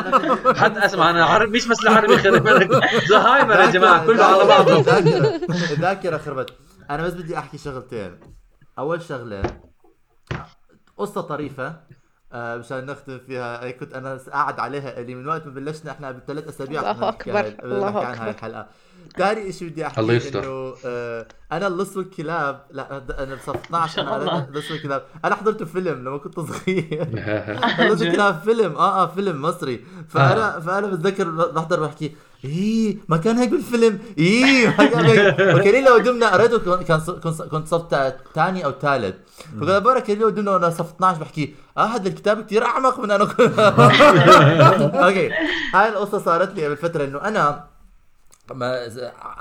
[0.60, 2.48] حد أسمع أنا عربي مش بس العربي خرب
[3.10, 4.78] زهايمر يا جماعة كله على بعضه.
[5.70, 6.50] الذاكرة خربت.
[6.90, 8.20] أنا بس بدي أحكي شغلتين.
[8.78, 9.42] أول شغلة
[10.96, 11.80] قصة طريفة
[12.32, 13.70] آه، مشان نختم فيها.
[13.70, 17.64] كنت أنا قاعد عليها اللي من وقت ما بلشنا إحنا قبل ثلاث أسابيع الله بدنا
[17.64, 18.30] الله نحكي عن هاي أكبر.
[18.30, 18.66] الحلقة.
[19.16, 20.44] ثاني شيء بدي أحكي الله يستر.
[20.44, 25.04] إنه آه، أنا اللص والكلاب لا أنا بصف 12 شاء أنا اللص والكلاب.
[25.24, 27.02] أنا حضرت فيلم لما كنت صغير.
[27.80, 28.76] اللص والكلاب فيلم.
[28.76, 29.84] آه آه فيلم مصري.
[30.08, 33.98] فانا فأنا بتذكر بحضر بحكي إيه ما كان هيك بالفيلم.
[34.18, 35.34] إيه ما كان هيك.
[35.56, 37.00] وكان لو دمنا قريته كان-
[37.50, 37.82] كنت صف
[38.34, 39.14] ثاني أو ثالث
[39.60, 43.10] فقال برا كان لو دمنا وأنا صف 12 بحكي آه هذا الكتاب كثير أعمق من
[43.10, 43.24] أنا.
[43.24, 43.58] كنت
[45.04, 45.30] أوكي
[45.74, 47.64] هاي القصة صارت لي قبل فترة إنه أنا
[48.54, 48.88] ما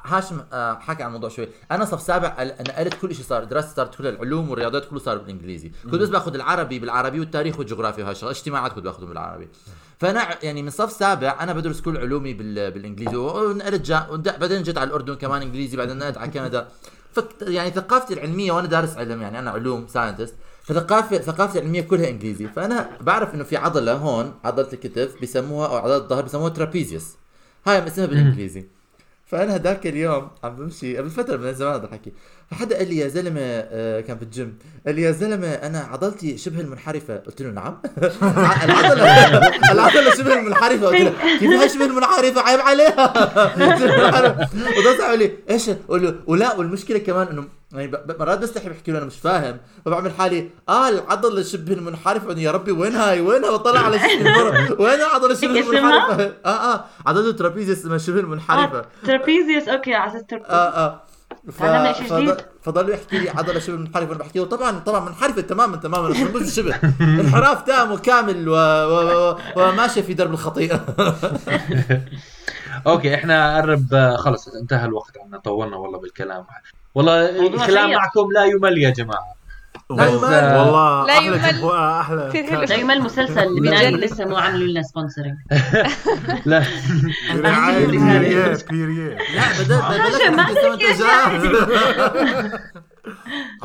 [0.05, 1.47] هاشم آه، حكى عن الموضوع شوي.
[1.71, 5.71] أنا صف سابع نقلت كل شيء صار دراستي صارت كلها العلوم والرياضيات كله صار بالإنجليزي.
[5.83, 8.31] كنت بس باخذ العربي بالعربي والتاريخ والجغرافيا وهالشغلة.
[8.31, 9.47] الاجتماعات كنت باخذهم بالعربي.
[10.01, 12.71] فأنا يعني من صف سابع أنا بدرس كل علومي بال...
[12.71, 13.15] بالإنجليزي.
[13.15, 16.67] ود- بعدين جيت على الأردن كمان إنجليزي بعدين نقلت على كندا.
[17.13, 17.25] فك...
[17.41, 22.47] يعني ثقافتي العلمية وأنا دارس علم يعني أنا علوم scientist فثقافة ثقافتي العلمية كلها إنجليزي.
[22.47, 27.07] فأنا بعرف إنه في عضلة هون عضلة الكتف بيسموها أو عضلة الظهر بيسموها trapezius
[27.67, 28.65] هاي اسمها بالإنجليزي.
[29.31, 32.13] فأنا هذاك اليوم عم بمشي قبل فترة من زمان هذا الحكي
[32.51, 36.61] فحدا قال لي يا زلمة آه، كان بالجيم قال لي يا زلمة أنا عضلتي شبه
[36.61, 37.17] المنحرفة.
[37.17, 37.81] قلت له نعم.
[38.63, 39.37] العضلة
[39.73, 40.87] العضلة شبه المنحرفة.
[40.87, 43.13] قلت له كيف هي شبه المنحرفة؟ عيب عليها.
[44.97, 49.05] صاحبي لي إيش؟ قول له ولا والمشكلة كمان إنه يعني مرات بستحي بحكي له أنا
[49.05, 49.57] مش فاهم.
[49.85, 54.71] فبعمل حالي آه العضله شبه المنحرفه يا ربي وين هاي؟ وينها بطلع على شكل المرة
[54.81, 56.85] وين العضله شبه؟ المنحرفه آه آه.
[57.05, 58.79] عضلة trapezius اسمها شبه المنحرفة.
[58.79, 59.67] آه، trapezius.
[59.67, 60.55] okay على أساس trapezius.
[60.55, 61.01] آه آه.
[61.51, 61.63] ف...
[61.63, 62.37] فضل...
[62.61, 66.09] فضل يحكي لي عضلة شبه منحرفه بحكي له طبعا طبعا منحرفة تماما تماما.
[66.09, 66.75] مش شبه.
[67.21, 68.53] انحراف تام وكامل و...
[68.53, 69.29] و...
[69.31, 69.37] و...
[69.55, 70.85] وماشيه في درب الخطيئة.
[72.87, 76.45] okay إحنا قرب خلص انتهى الوقت عنا طولنا والله بالكلام.
[76.95, 77.91] والله الكلام.
[77.91, 79.35] معكم لا يمل يا جماعة
[79.97, 80.15] لا يمل.
[80.15, 81.71] والله لا أحلى يمل.
[81.99, 82.63] أحلى كثير كان- حلو.
[82.65, 85.35] دائما المسلسل اللبناني لسه مو عاملوا لنا sponsoring
[86.45, 86.63] لا
[87.33, 87.49] لا
[89.59, 90.47] بدل ما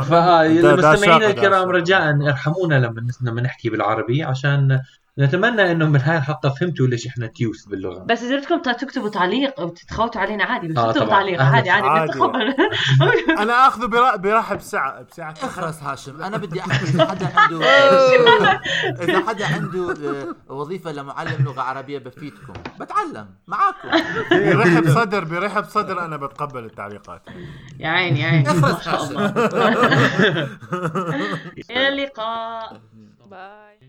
[0.05, 1.69] فهاي المستمعين الكرام.
[1.69, 4.81] رجاء ارحمونا لما لما نحكي بالعربي عشان
[5.19, 8.05] نتمنى إنه من هاي الحلقة فهمتوا ليش إحنا تيوس باللغة.
[8.05, 10.93] بس إذا بدكم تكتبوا تعليق أو تتخوتوا علينا عادي بس آه،.
[10.93, 11.43] تعليق.
[11.43, 12.13] عادي عادي عادي.
[13.43, 16.23] أنا اخذه برا- برحب ساعة بساعه اخرس هاشم.
[16.23, 16.85] أنا بدي أحكي.
[16.85, 17.67] إذا حدا عنده
[19.03, 19.95] إذا حدا عنده
[20.51, 22.53] آه، وظيفة لمعلم لغة عربية بفيدكم.
[22.81, 23.27] بتعلم.
[23.47, 23.89] معاكم.
[24.31, 26.05] برحب صدر برحب صدر.
[26.05, 27.23] أنا بتقبل التعليقات.
[27.79, 28.43] يا عيني يا عيني.
[28.61, 29.29] ما اخرس شاء الله.
[29.29, 30.49] هاشم
[31.71, 32.81] إلى اللقاء.
[33.31, 33.86] باي.